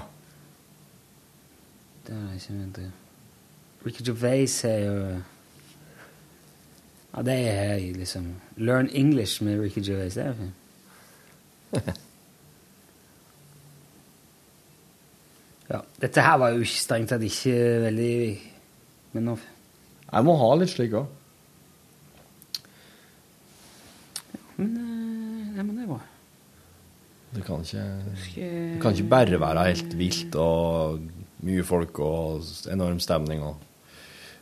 [2.07, 2.81] Det er ikke vent
[3.85, 4.97] Ricky Gervais er jo
[7.11, 10.15] Ja, det er liksom Learn English med Ricky Gervais.
[10.15, 11.99] Det er fint.
[15.71, 17.55] Ja, dette her var jo strengt tatt ikke
[17.85, 18.15] veldig
[19.15, 21.05] Men nå Jeg må ha litt slik òg.
[24.57, 26.01] Men, eh, ja, men det er bra.
[27.31, 27.85] Det kan ikke
[28.35, 31.07] Det kan ikke bare være helt vilt og
[31.47, 33.55] mye folk og enorm stemning og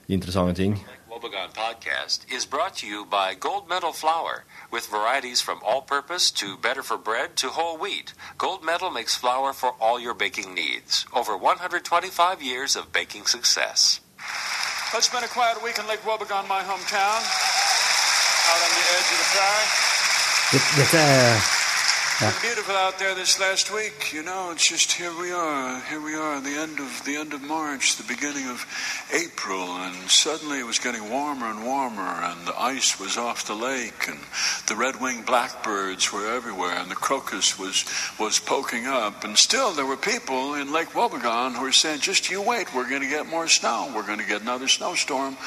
[0.09, 0.79] interessante ting.
[1.19, 6.31] Wobegon podcast is brought to you by Gold Medal Flour, with varieties from all purpose
[6.31, 8.13] to better for bread to whole wheat.
[8.37, 11.05] Gold Medal makes flour for all your baking needs.
[11.13, 13.99] Over 125 years of baking success.
[14.95, 17.19] It's been a quiet week in Lake Wobegon, my hometown,
[18.47, 19.67] out on the edge of the prairie.
[20.51, 21.58] Det- Dette
[22.19, 24.11] Been beautiful out there this last week.
[24.11, 27.31] You know, it's just here we are, here we are, the end of the end
[27.33, 28.65] of March, the beginning of
[29.13, 33.55] April, and suddenly it was getting warmer and warmer, and the ice was off the
[33.55, 34.19] lake, and
[34.67, 37.85] the red-winged blackbirds were everywhere, and the crocus was
[38.19, 42.29] was poking up, and still there were people in Lake Wobegon who were saying, "Just
[42.29, 43.93] you wait, we're going to get more snow.
[43.95, 45.37] We're going to get another snowstorm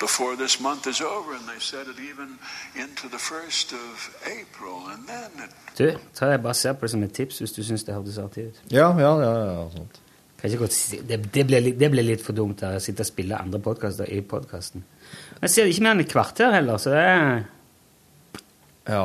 [0.00, 2.38] before this month is over." And they said it even
[2.74, 6.92] into the first of April, and then it Du, tror jeg bare ser på det
[6.92, 8.58] som et tips hvis du syns det hørtes artig ut.
[8.74, 9.32] Ja, ja, ja.
[9.48, 10.00] ja sant.
[10.40, 13.04] Kan ikke godt si, det, det, ble, litt- det ble litt for dumt å sitte
[13.04, 14.82] og spille andre podkaster i podkasten.
[15.40, 17.44] Jeg ser det ikke mer enn et kvarter heller, så det er
[18.90, 19.04] Ja.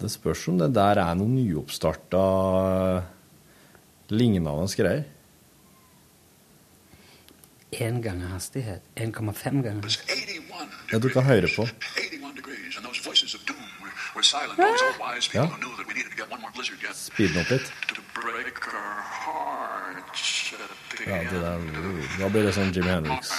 [0.00, 2.22] Det spørs om det der er noe nyoppstarta
[4.12, 5.04] Lignende greier.
[7.72, 8.82] Én ganger hastighet.
[8.96, 9.94] 1,5 ganger.
[10.92, 11.64] Ja, du kan høre på.
[14.22, 14.56] Were, were silent.
[14.58, 16.94] Those old wise people who knew that we needed to get one more blizzard yet
[16.96, 17.66] Speed den opp litt.
[17.88, 20.52] to break our hearts
[21.06, 21.58] Ja, det der,
[22.20, 23.30] da blir det sånn Jimi Hendrix.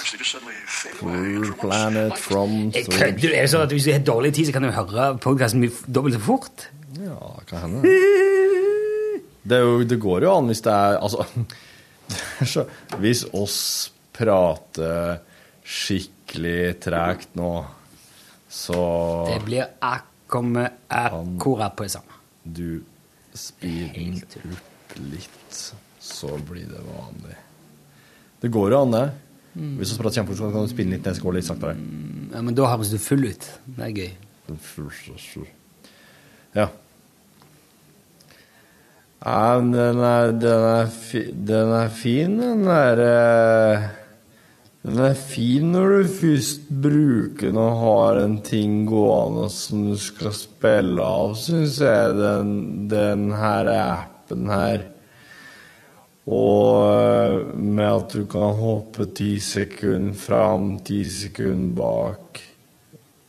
[0.98, 3.30] Full planet from Jeg kødder!
[3.30, 6.18] Er det sånn at Hvis du har dårlig tid, så kan du høre podkasten dobbelt
[6.18, 6.66] så fort?
[6.98, 7.16] Ja,
[7.48, 7.94] kan hende.
[9.44, 11.24] Det, er jo, det går jo an hvis det er Altså
[12.52, 12.66] så,
[13.00, 13.58] Hvis oss
[14.14, 15.22] prater
[15.64, 17.52] skikkelig tregt nå,
[18.52, 18.82] så
[19.30, 22.20] Det blir ak kommer akkurat på det samme.
[22.42, 22.82] Du
[23.34, 25.60] speeder den opp litt,
[26.02, 27.38] så blir det vanlig.
[28.42, 29.04] Det går jo an, det.
[29.54, 29.74] Mm.
[29.78, 31.74] Hvis du prater kjempefort, kan du spinne litt ned, så går det litt saktere.
[32.34, 33.46] Ja, Men da høres du full ut.
[33.64, 34.10] Det er gøy.
[36.54, 36.66] Ja.
[39.24, 43.86] Ja, den er, den er, fi, den er fin, den derre eh,
[44.84, 49.94] Den er fin når du først bruker den og har en ting gående som du
[49.96, 52.50] skal spille av, syns jeg, den,
[52.90, 54.84] den her appen her.
[56.28, 62.42] Og med at du kan hoppe ti sekunder fram, ti sekunder bak,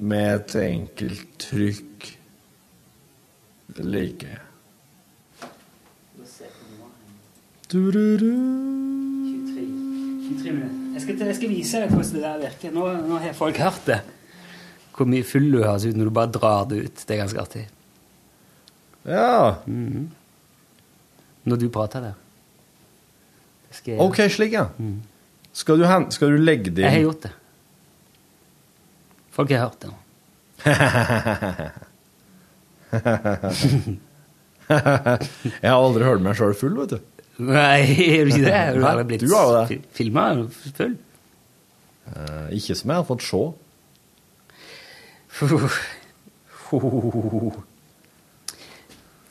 [0.04, 2.10] med et enkelt trykk.
[3.76, 4.44] Det liker jeg.
[7.72, 8.36] Du-du-du.
[8.36, 8.95] 23 minutter.
[10.26, 12.72] Jeg skal, jeg skal vise deg hvordan det der virker.
[12.74, 14.00] Nå, nå har folk hørt det.
[14.96, 16.98] Hvor mye full du høres ut når du bare drar det ut.
[17.04, 17.66] Det er ganske artig.
[19.06, 19.56] Ja.
[19.66, 20.12] Mhm.
[21.46, 22.14] Når du prater der.
[23.86, 24.66] Jeg Ok, slik, ja.
[25.54, 26.88] Skal, du hen, skal du legge det inn?
[26.88, 27.34] Jeg har gjort det.
[29.36, 29.98] Folk har hørt det nå.
[34.66, 37.00] jeg har aldri hørt meg sjøl full, vet du.
[37.38, 38.76] Nei, er du ikke det?
[38.76, 40.26] Du Nei, blitt du har filma
[40.56, 40.96] full?
[42.06, 43.42] Eh, ikke som jeg har fått se.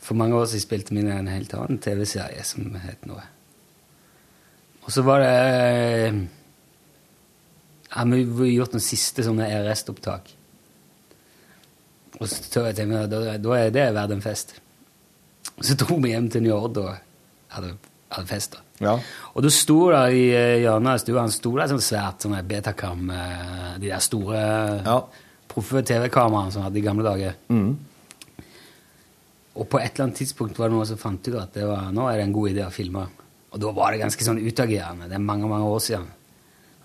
[0.05, 3.25] For mange år siden spilte vi en helt annen TV-serie som het noe.
[4.85, 6.19] Og så var det eh,
[7.89, 10.29] ja, Vi har gjort noen siste sånne RS-opptak.
[12.21, 14.55] Og så tør jeg tenke, da, da er det verdt en fest.
[15.57, 16.93] Og så dro vi hjem til Njord og
[17.55, 17.73] hadde,
[18.17, 18.57] hadde fest.
[18.57, 18.63] da.
[18.89, 18.95] Ja.
[19.35, 22.37] Og da sto det i eh, hjørnet av stua han sto der sånn svært sånn
[22.49, 24.45] betakam, eh, de der store
[25.51, 27.37] proffe TV-kameraene som hadde i gamle dager.
[27.53, 27.75] Mm.
[29.55, 31.93] Og på et eller annet tidspunkt var det noen som fant ut at det var,
[31.95, 33.05] nå er det en god idé å filme.
[33.55, 35.07] Og da var det ganske sånn utagerende.
[35.07, 36.09] Det er mange mange år siden.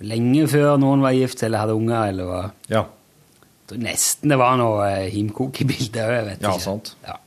[0.06, 2.04] Lenge før noen var gift eller hadde unger.
[2.12, 2.52] eller var...
[2.70, 2.84] Ja.
[3.70, 6.14] Nesten det var noe eh, himkok i bildet òg.
[6.14, 6.64] Jeg vet Ja, ikke.
[6.64, 6.94] sant.
[7.06, 7.18] Ja.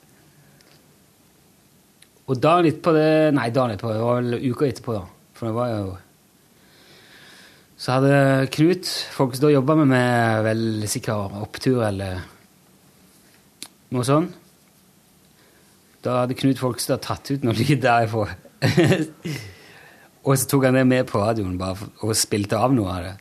[2.30, 5.06] Og dagen etterpå det, Nei, dagen etterpå, det var vel uka etterpå, da.
[5.36, 5.86] For det var jo
[7.82, 8.18] Så hadde
[8.54, 12.22] Knut folk som da jobba med, meg, vel sikkert opptur eller
[13.92, 14.38] noe sånt.
[16.02, 18.30] Da hadde Knut Folkestad tatt ut noe lyd derifra.
[20.26, 23.12] og så tok han det med på radioen bare og spilte av noe av det.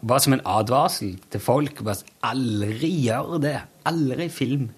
[0.00, 1.84] Bare som en advarsel til folk.
[1.86, 3.56] Bare, aldri gjør det.
[3.88, 4.68] Aldri film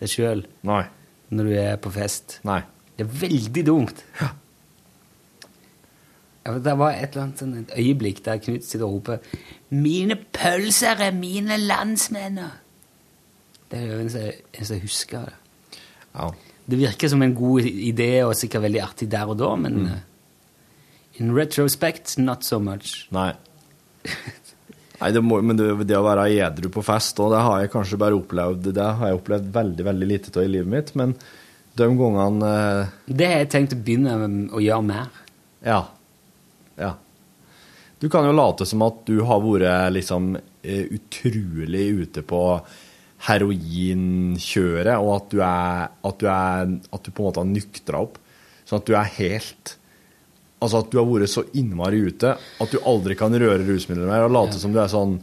[0.00, 2.40] det sjøl når du er på fest.
[2.96, 4.04] Det er veldig dumt.
[6.46, 9.18] Ja, Det var et eller annet sånn et øyeblikk der Knut sitter og roper
[9.70, 12.38] 'Mine pølser er mine landsmenn'.
[13.70, 14.08] Det er en
[14.70, 15.24] jeg husker.
[16.14, 16.34] det.
[16.70, 19.86] Det virker som en god idé og sikkert veldig artig der og da, men Mm.
[19.86, 20.00] eh,
[21.20, 23.08] in retrospect, not so much.
[23.12, 23.32] Nei.
[25.00, 27.70] Nei, det må, men det, det å være edru på fest, og det har jeg
[27.70, 31.14] kanskje bare opplevd Det har jeg opplevd veldig veldig lite av i livet mitt, men
[31.76, 32.52] de gangene
[32.82, 34.16] eh, Det har jeg tenkt å begynne
[34.54, 35.22] å gjøre mer.
[35.66, 35.82] Ja.
[36.80, 36.94] Ja.
[38.00, 42.42] Du kan jo late som at du har vært liksom eh, utrolig ute på
[43.26, 48.02] heroinkjøret, og at du er At du, er, at du på en måte har nyktra
[48.04, 48.18] opp.
[48.66, 49.76] Sånn at du er helt
[50.62, 54.24] Altså at du har vært så innmari ute at du aldri kan røre rusmidler mer,
[54.24, 55.18] og late som du er sånn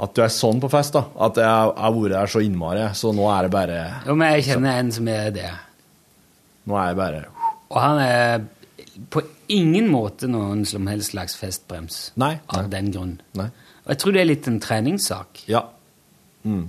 [0.00, 1.04] At du er sånn på fest, da.
[1.20, 4.36] At jeg jeg har vært der så innmari, så nå er det bare Jo, men
[4.36, 5.50] jeg kjenner en som er det.
[6.68, 7.20] Nå er jeg bare
[7.70, 8.48] Og han er
[9.10, 12.34] på ingen måte noen som helst slags festbrems Nei.
[12.52, 13.14] av den grunn.
[13.38, 13.48] Nei.
[13.86, 15.44] Og jeg tror det er litt en treningssak.
[15.50, 15.64] Ja.
[16.44, 16.68] Mm.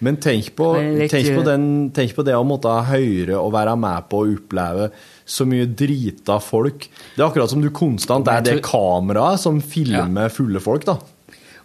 [0.00, 1.12] Men tenk på, litt...
[1.12, 1.64] tenk, på den,
[1.96, 4.88] tenk på det å måtte høre og være med på å oppleve
[5.28, 6.88] så mye drita folk.
[6.88, 10.96] Det er akkurat som du konstant er det kameraet som filmer fulle folk, da.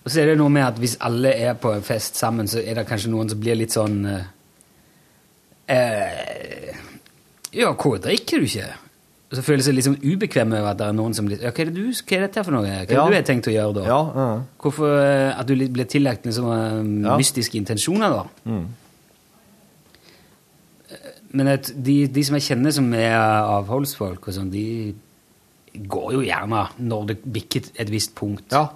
[0.06, 2.60] Og så er det noe med at hvis alle er på en fest sammen, så
[2.62, 4.28] er det kanskje noen som blir litt sånn eh,
[5.74, 6.64] eh,
[7.56, 8.72] Ja, hva drikker du ikke?
[9.26, 11.51] Og så føler jeg seg liksom ubekvem over at det er noen som ja, hva,
[11.64, 12.66] er det du, hva er dette for noe?
[12.68, 13.06] Hva er det Ja.
[13.10, 13.86] du har tenkt å gjøre da?
[13.89, 14.28] Ja, ja.
[14.62, 18.26] Hvorfor eh, at du blir tillagt liksom, eh, mystiske intensjoner, da?
[18.45, 18.66] Mm.
[21.36, 24.93] Men at de, de som jeg kjenner som er avholdsfolk, og sånn, de
[25.76, 28.53] går jo gjerne når det bikker et visst punkt.
[28.56, 28.70] Ja.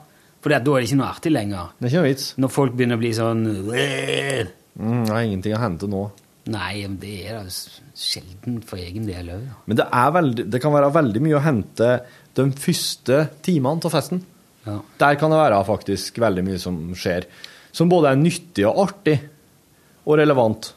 [0.44, 1.72] For da er det ikke noe artig lenger.
[1.78, 2.28] Det er ikke noe vits.
[2.40, 3.46] Når folk begynner å bli sånn!
[4.80, 6.04] Mm, er ingenting å hente nå.
[6.50, 9.46] Nei, men det er sjelden for egen del òg.
[9.70, 11.90] Men det, er veldig, det kan være veldig mye å hente
[12.38, 14.24] de første timene av festen.
[15.00, 17.28] Der kan det være faktisk veldig mye som skjer,
[17.76, 19.18] som både er nyttig og artig
[20.06, 20.72] og relevant.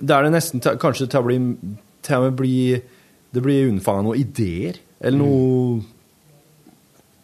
[0.00, 1.38] Der det nesten til, kanskje til å bli,
[2.06, 2.56] til og med bli
[3.30, 5.80] Det blir unnfanga noen ideer, eller noe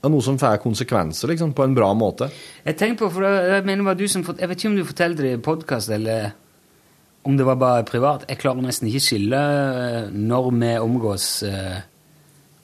[0.02, 2.28] ja, Noe som får konsekvenser, liksom, på en bra måte.
[2.62, 5.24] Jeg tenker på, for jeg mener var du som Jeg vet ikke om du fortalte
[5.24, 6.28] det i podkast, eller
[7.26, 8.24] om det var bare privat.
[8.30, 11.78] Jeg klarer nesten ikke skille eh, når vi omgås eh,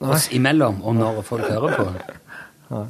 [0.03, 1.87] oss imellom, og når folk hører på.
[2.73, 2.85] Nei.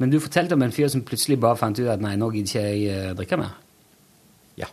[0.00, 2.48] Men du fortalte om en fyr som plutselig bare fant ut at nei, nå gidder
[2.48, 3.50] ikke jeg eh, drikke mer.
[4.56, 4.70] Ja.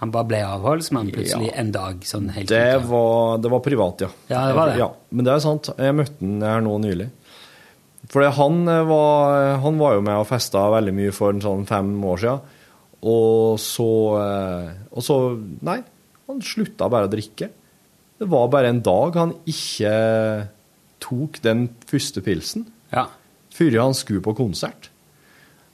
[0.00, 1.56] Han bare ble avholdsmann plutselig Ja.
[1.60, 2.00] en dag.
[2.08, 4.08] sånn helt Det ut var, det var privat, ja.
[4.32, 4.78] Ja, det var det.
[4.80, 5.68] Ja, men det er sant.
[5.76, 7.10] Jeg møtte han her nå nylig.
[8.10, 11.68] For han eh, var, han var jo med og festa veldig mye for en sånn
[11.68, 12.56] fem år siden.
[13.02, 13.86] Og så,
[14.20, 15.16] eh, og så
[15.64, 15.78] Nei,
[16.28, 17.48] han slutta bare å drikke.
[18.20, 20.48] Det var bare en dag han ikke
[21.00, 23.06] tok den første pilsen Ja.
[23.50, 24.90] før han skulle på konsert.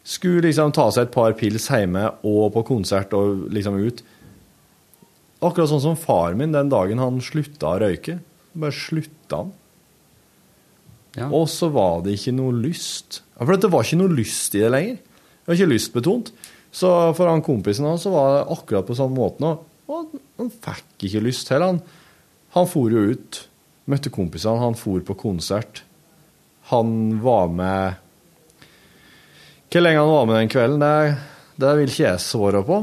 [0.07, 4.03] Skulle liksom ta seg et par pils hjemme og på konsert og liksom ut.
[5.43, 8.21] Akkurat sånn som far min den dagen han slutta å røyke.
[8.55, 9.53] Bare slutta han.
[11.33, 13.23] Og så var det ikke noe lyst.
[13.39, 14.97] Ja, For det var ikke noe lyst i det lenger.
[15.01, 16.31] Det var ikke lystbetont.
[16.77, 19.57] Så for han kompisen hans så var det akkurat på samme måten.
[19.89, 21.79] Og, han fikk ikke lyst til Han,
[22.53, 23.39] han for jo ut,
[23.89, 25.85] møtte kompisene, han for på konsert.
[26.69, 28.03] Han var med
[29.71, 31.17] Hvor lenge han var med den kvelden, det,
[31.63, 32.83] det vil ikke jeg svare på.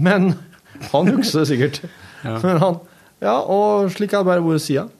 [0.00, 0.32] Men
[0.92, 1.82] han husker det sikkert.
[2.22, 2.36] Ja.
[2.38, 2.76] Men han,
[3.18, 4.92] ja, og slik har det bare vært siden.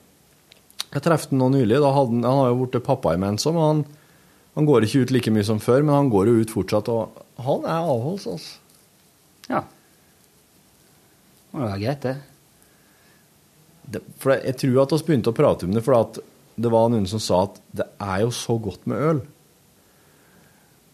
[0.91, 1.77] Jeg traff han nå nylig.
[1.79, 3.83] Da hadde han, han har jo blitt pappa imens òg, men han,
[4.59, 5.85] han går ikke ut like mye som før.
[5.87, 8.59] Men han går jo ut fortsatt, og han er avholds, altså.
[9.51, 9.63] Ja.
[11.53, 12.17] Må det være greit, det.
[13.93, 16.21] Det, for jeg tror at vi begynte å prate om det, for at
[16.63, 19.21] det var noen som sa at det er jo så godt med øl.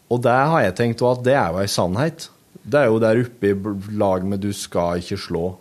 [0.09, 2.30] Og det har jeg tenkt at det er jo ei sannhet.
[2.68, 3.55] Det er jo der oppe i
[4.01, 5.57] lag med 'du skal ikke slå'.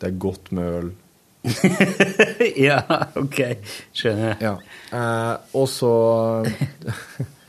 [0.00, 0.90] Det er godt med øl.
[2.68, 2.80] ja,
[3.16, 3.40] ok.
[3.92, 4.36] Skjønner.
[4.40, 4.54] Ja.
[4.92, 5.92] Eh, og så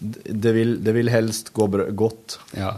[0.00, 2.38] det, vil, det vil helst gå bra, godt.
[2.56, 2.74] Ja.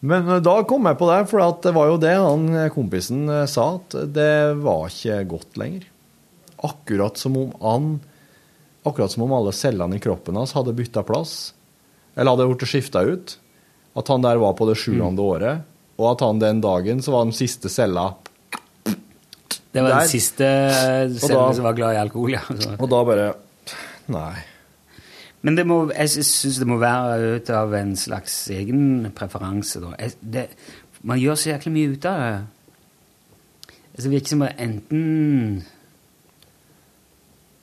[0.00, 2.70] Men eh, da kom jeg på det, for at det var jo det han eh,
[2.74, 4.32] kompisen eh, sa, at det
[4.62, 5.88] var ikke godt lenger.
[6.68, 7.98] Akkurat som om han
[8.86, 11.50] Akkurat som om alle cellene i kroppen hans hadde bytta plass,
[12.14, 13.34] eller hadde blitt skifta ut.
[13.98, 15.66] At han der var på det sjuende året,
[15.98, 18.06] og at han den dagen så var den siste cella
[18.86, 19.98] Det var Der.
[19.98, 20.48] den siste
[21.18, 22.44] cellen som var glad i alkohol, ja.
[22.78, 23.26] Og da bare
[24.14, 24.38] Nei.
[25.46, 29.92] Men det må, jeg syns det må være ut av en slags egen preferanse, da.
[30.02, 30.46] Jeg, det,
[31.06, 32.38] man gjør så jæklig mye ut av det.
[33.94, 35.04] Altså, det virker som at enten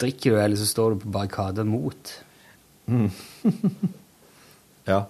[0.02, 2.14] drikker du, eller så står du på barrikader mot.
[2.88, 3.10] Mm.
[4.92, 5.02] ja.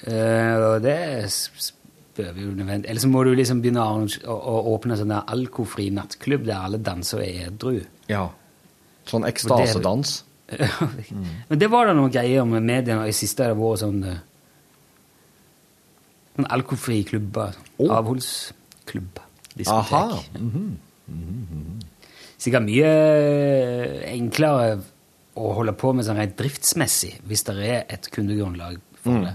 [0.00, 0.96] Eh, og det
[1.28, 1.74] s- s-
[2.20, 5.86] vi jo nødvendig Eller så må du liksom begynne å, å, å åpne sånn alkofri
[5.94, 7.78] nattklubb der alle danser og er edru.
[8.10, 8.26] Ja.
[9.08, 10.18] Sånn ekstasedans.
[11.48, 13.46] Men det var da noen greier med mediene i siste.
[13.50, 14.18] Det var sånn eh,
[16.36, 17.56] Sånn alkoholfrie klubber.
[17.82, 19.24] Avholdsklubber.
[19.56, 19.92] diskotek.
[19.92, 20.22] Aha.
[20.38, 21.80] -hmm.
[22.38, 24.78] Sikkert mye eh, enklere
[25.36, 29.24] å holde på med sånn rent driftsmessig hvis det er et kundegrunnlag for Mm.
[29.24, 29.34] det.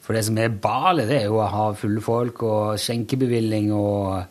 [0.00, 4.24] For det som er balet, det er jo å ha fulle folk og skjenkebevilling og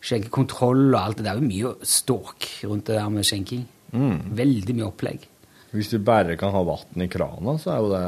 [0.00, 1.34] skjenkekontroll og alt det der.
[1.34, 3.66] Det er jo mye ståk rundt det der med skjenking.
[3.92, 4.18] Mm.
[4.36, 5.24] Veldig mye opplegg.
[5.72, 8.04] Hvis du bare kan ha vann i krana, så er jo det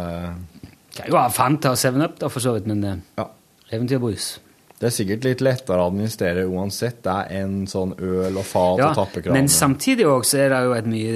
[0.96, 3.26] Kan jo ha Fanta og 7up, da, for så vidt, men ja.
[3.70, 4.38] eventyrbrus.
[4.80, 8.78] Det er sikkert litt lettere å administrere uansett det er en sånn øl og fat
[8.80, 9.36] Ja, og tappekran.
[9.36, 11.12] men samtidig også er det jo et mye,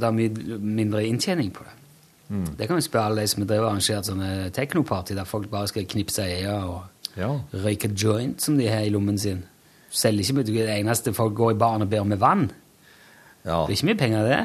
[0.00, 1.74] det er mye mindre inntjening på det.
[2.32, 2.46] Mm.
[2.56, 5.84] Det kan vi spørre alle de som og arrangert sånne teknoparty der folk bare skal
[5.84, 6.82] knipse øya og
[7.14, 7.28] Ja.
[7.52, 9.42] røyke joint som de har i lommen sin.
[9.90, 12.50] Selger ikke det eneste folk går i baren og ber med vann.
[13.42, 13.62] Ja.
[13.66, 14.40] Det er ikke mye penger det.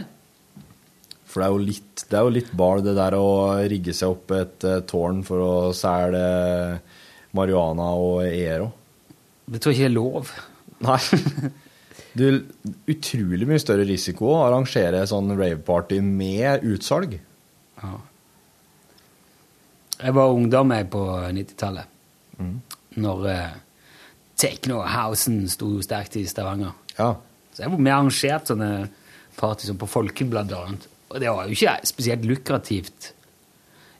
[1.27, 3.27] For det er jo litt, det er jo litt bar det der å
[3.69, 6.21] rigge seg opp et eh, tårn for å selge
[7.37, 8.71] marihuana og ERO.
[9.47, 10.31] Det tror jeg ikke er lov.
[10.87, 11.51] Nei.
[12.17, 12.23] Du,
[12.89, 17.19] utrolig mye større risiko å arrangere sånn raveparty med utsalg.
[17.83, 17.91] Ja.
[20.01, 21.03] Jeg var ungdom jeg på
[21.37, 21.93] 90-tallet,
[22.37, 22.57] Mm.
[23.01, 23.53] når uh,
[24.37, 26.75] techno-housen sto sterkt i Stavanger.
[26.97, 27.15] Ja.
[27.57, 28.71] Så jeg var med arrangert sånne
[29.33, 30.83] party som på Folkebladet blant annet.
[31.09, 33.07] Og det var jo ikke spesielt lukrativt.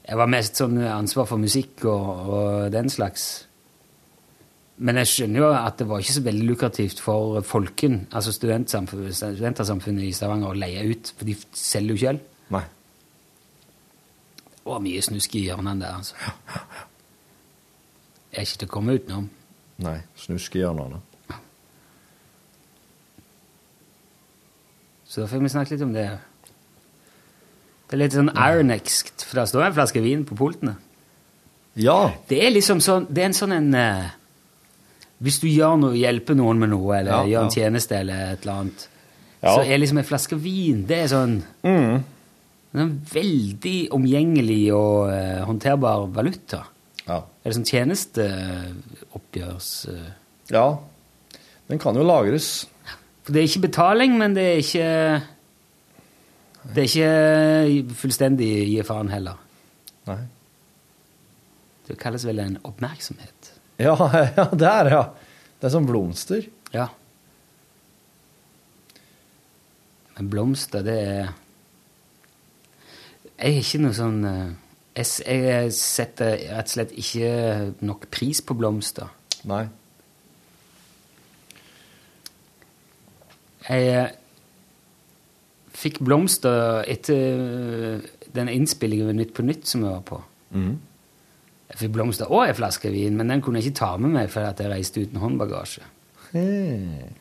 [0.05, 3.25] Jeg var mest sånn ansvar for musikk og, og den slags.
[4.77, 10.05] Men jeg skjønner jo at det var ikke så veldig lukrativt for folken, altså studentersamfunnet
[10.05, 12.21] i Stavanger, å leie ut, for de selger jo ikke øl.
[12.53, 12.63] Nei.
[14.53, 16.13] Det var mye snusk i hjørnene der, altså.
[18.29, 19.29] Jeg er ikke til å komme utenom.
[19.81, 19.97] Nei.
[20.27, 21.01] Snusk i hjørnene.
[25.07, 26.07] Så da fikk vi snakke litt om det.
[27.87, 30.75] Det er litt sånn ironekskt, for da står en flaske vin på pultene.
[31.79, 32.11] Ja.
[32.27, 34.07] Det er liksom sånn Det er en sånn en eh,
[35.21, 37.55] Hvis du gjør noe, hjelper noen med noe, eller Ja, gjør en ja.
[37.61, 38.87] tjeneste eller et eller annet,
[39.43, 39.53] Ja.
[39.53, 42.03] så er liksom en flaske vin Det er sånn Mm.
[42.77, 46.63] en veldig omgjengelig og eh, håndterbar valuta.
[47.07, 47.17] Ja.
[47.45, 49.69] Er det sånn tjenesteoppgjørs...
[49.93, 50.11] eh,
[50.51, 50.65] ja.
[51.69, 52.65] Den kan jo lagres.
[53.27, 55.21] For det er ikke betaling, men det er ikke
[56.63, 59.35] Det er ikke fullstendig gi faen heller.
[60.07, 60.21] Nei.
[61.87, 63.49] Det kalles vel en oppmerksomhet.
[63.83, 63.97] Ja,
[64.37, 65.01] ja, det er ja.
[65.59, 66.47] Det er som blomster.
[66.71, 66.85] Ja.
[70.15, 71.33] Men blomster, det er
[73.37, 74.55] Jeg er ikke noe sånn eh,
[74.97, 77.27] jeg setter rett og slett ikke
[77.85, 79.11] nok pris på blomster.
[79.51, 79.67] Nei.
[83.67, 84.11] Jeg eh,
[85.77, 90.21] fikk blomster etter eh, den innspillingen Nytt på Nytt som jeg var på.
[90.55, 90.73] Mm.
[91.67, 94.31] Jeg fikk blomster og ei flaske vin, men den kunne jeg ikke ta med meg
[94.31, 95.83] fordi jeg reiste uten håndbagasje.
[96.31, 97.11] Hey.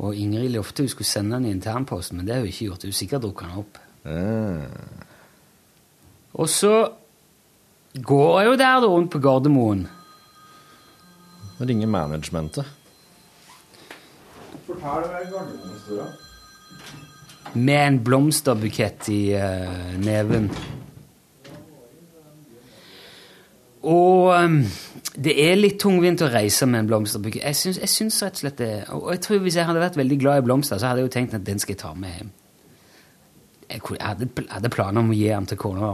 [0.00, 2.86] Og Ingrid lovte hun skulle sende den i internposten, men det har hun ikke gjort.
[2.86, 3.80] Hun sikkert drukket den opp.
[4.08, 4.64] Eh.
[6.40, 6.74] Og så
[7.98, 9.88] går jeg jo der rundt på Gardermoen.
[11.60, 12.64] Ringer managementet.
[17.54, 20.50] Med en blomsterbukett i uh, neven.
[23.80, 24.60] Og um,
[25.16, 27.42] det er litt tungvint å reise med en blomsterbukett.
[27.42, 28.72] Jeg syns, jeg syns rett og slett det.
[28.96, 31.14] Og jeg tror Hvis jeg hadde vært veldig glad i blomster, så hadde jeg jo
[31.16, 32.32] tenkt at den skal jeg ta med hjem.
[33.70, 35.92] Jeg, hadde, hadde planer om å gi den til kona.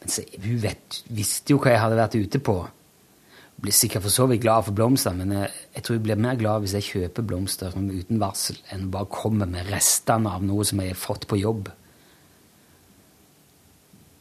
[0.00, 2.56] Men så, hun vet, visste jo hva jeg hadde vært ute på.
[3.62, 6.36] Blir sikkert for så vidt glad for blomster, men jeg, jeg tror jeg blir mer
[6.36, 10.82] glad hvis jeg kjøper blomster uten varsel, enn bare kommer med restene av noe som
[10.82, 11.70] jeg har fått på jobb.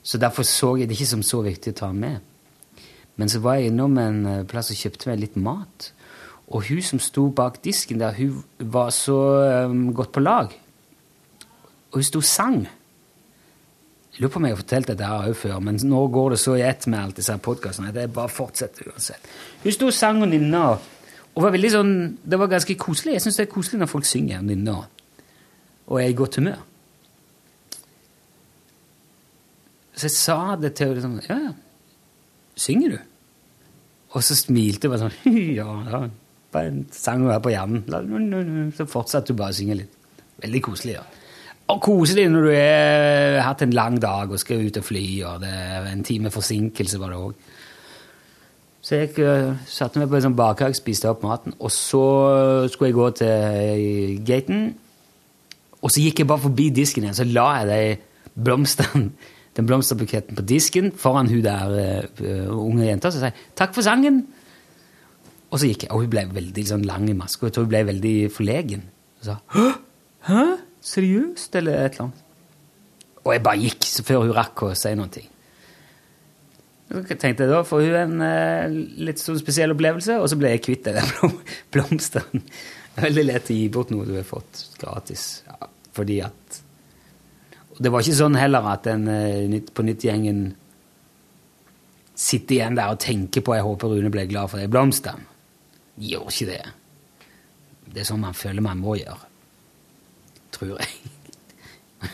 [0.05, 2.21] Så derfor så jeg det ikke som så viktig å ta med.
[3.15, 5.89] Men så var jeg innom en eh, plass og kjøpte meg litt mat.
[6.45, 9.17] Og hun som sto bak disken der, hun var så
[9.65, 10.51] um, godt på lag.
[11.89, 12.65] Og hun sto og sang.
[14.15, 16.39] Jeg lurer på om jeg har fortalt dette her også før, men nå går det
[16.39, 19.25] så i ett med alt disse podkastene at jeg bare fortsetter uansett.
[19.63, 20.61] Hun sto og sang og nynna,
[21.35, 21.91] og var veldig sånn
[22.23, 23.17] Det var ganske koselig.
[23.17, 24.85] Jeg syns det er koselig når folk synger og nynner
[25.85, 26.61] og er i godt humør.
[29.95, 31.51] Så jeg sa det til henne liksom Ja, ja.
[32.55, 32.97] Synger du?
[34.15, 36.01] Og så smilte hun bare sånn Ja, ja.
[36.55, 38.71] Bare sang hun her på hjernen.
[38.77, 40.01] Så fortsatte hun bare å synge litt.
[40.39, 41.03] Veldig koselig, ja.
[41.65, 45.41] Og koselig når du har hatt en lang dag og skal ut og fly, og
[45.41, 47.53] det er en time forsinkelse var det òg.
[48.85, 52.03] Så jeg uh, satte meg på en sånn bakhag, spiste opp maten, og så
[52.69, 54.67] skulle jeg gå til eh, gaten.
[55.81, 59.09] Og så gikk jeg bare forbi disken igjen, så la jeg de blomstene,
[59.57, 61.73] den blomsterbuketten på disken foran hun der
[62.21, 64.21] uh, unge jenta, så sa jeg 'takk for sangen'.
[65.49, 67.65] Og så gikk jeg, og hun ble veldig sånn lang i maska, og jeg tror
[67.65, 68.85] hun ble veldig forlegen.
[69.17, 69.39] Og sa
[70.29, 70.45] 'hæ?
[70.85, 72.21] Seriøst?' eller et eller annet.
[73.25, 75.23] Og jeg bare gikk før hun rakk å si noe.
[76.85, 78.75] Så tenkte jeg da får hun en eh,
[79.07, 81.39] litt sånn spesiell opplevelse, og så ble jeg kvitt den blom
[81.73, 82.43] blomstene.
[82.95, 85.43] Veldig lett å gi bort noe du har fått gratis.
[85.49, 86.61] Ja, fordi at
[87.75, 90.45] Og det var ikke sånn heller at den eh, på nytt-gjengen
[92.15, 95.25] sitter igjen der og tenker på 'jeg håper Rune ble glad for det blomstene'.
[95.97, 96.63] De gjør ikke det.
[97.91, 99.24] Det er sånn man føler man må gjøre.
[100.55, 101.11] Tror jeg.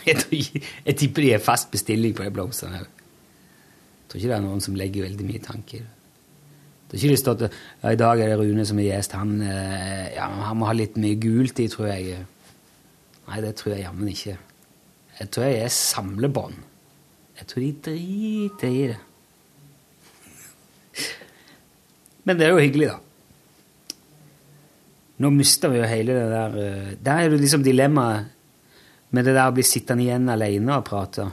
[0.06, 2.78] Jeg, tror jeg tipper de er fast bestilling på de blomstene.
[2.82, 5.90] Jeg tror ikke det er noen som legger veldig mye tanke i det.
[6.92, 9.14] Det er ikke det stått ja, I dag er det Rune som er gjest.
[9.16, 12.18] Han, eh, ja, han må ha litt mye gult i, tror jeg.
[13.28, 14.34] Nei, det tror jeg jammen ikke.
[15.20, 16.58] Jeg tror jeg er samlebånd.
[17.38, 19.00] Jeg tror de driter i det.
[22.28, 22.98] Men det er jo hyggelig, da.
[25.22, 28.31] Nå mister vi jo hele det der eh, Der er det liksom dilemmaet
[29.12, 31.28] med det der å bli sittende igjen alene og prate.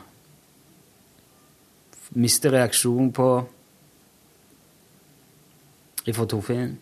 [2.20, 3.30] Miste reaksjon på
[6.10, 6.78] ifra Torfinn.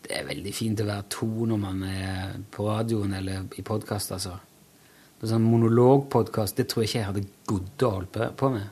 [0.00, 4.14] Det er veldig fint å være to når man er på radioen eller i podkast,
[4.16, 4.36] altså.
[5.20, 8.68] Det er sånn monologpodkast, det tror jeg ikke jeg hadde godd å holde på- med.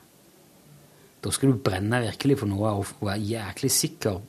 [1.21, 4.21] Da skal du brenne virkelig for noe og være jæklig sikker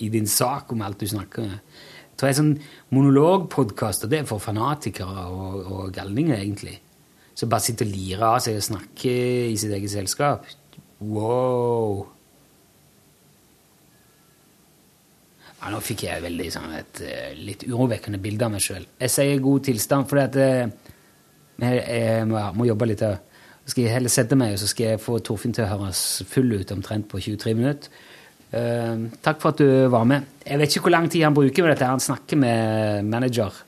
[0.00, 1.60] i din sak om alt du snakker om.
[2.24, 2.52] Er en sånn
[4.04, 6.78] og det er for fanatikere og, og galninger, egentlig.
[7.36, 10.46] Som bare sitter og lirer av seg og snakker i sitt eget selskap.
[11.04, 12.06] Wow!
[15.60, 18.84] Ja, nå fikk jeg veldig sånn et eh, litt urovekkende bilde av meg sjøl.
[19.00, 20.92] Jeg sier god tilstand fordi at eh,
[21.64, 23.02] jeg, jeg må, må jobbe litt.
[23.66, 26.02] Så skal jeg heller sette meg og så skal jeg få Torfinn til å høres
[26.30, 27.90] full ut omtrent på 23 minutter.
[28.54, 30.26] Eh, takk for at du var med.
[30.46, 31.88] Jeg vet ikke hvor lang tid han bruker med dette.
[31.90, 33.62] Han snakker med manager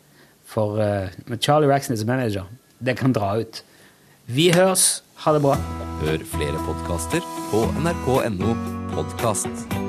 [0.49, 2.47] for uh, med Charlie Raxness manager.
[2.79, 3.63] Det kan dra ut.
[4.27, 5.03] Vi høres.
[5.25, 5.59] Ha det bra.
[6.05, 8.55] Hør flere podkaster på nrk.no
[8.95, 9.88] podkast.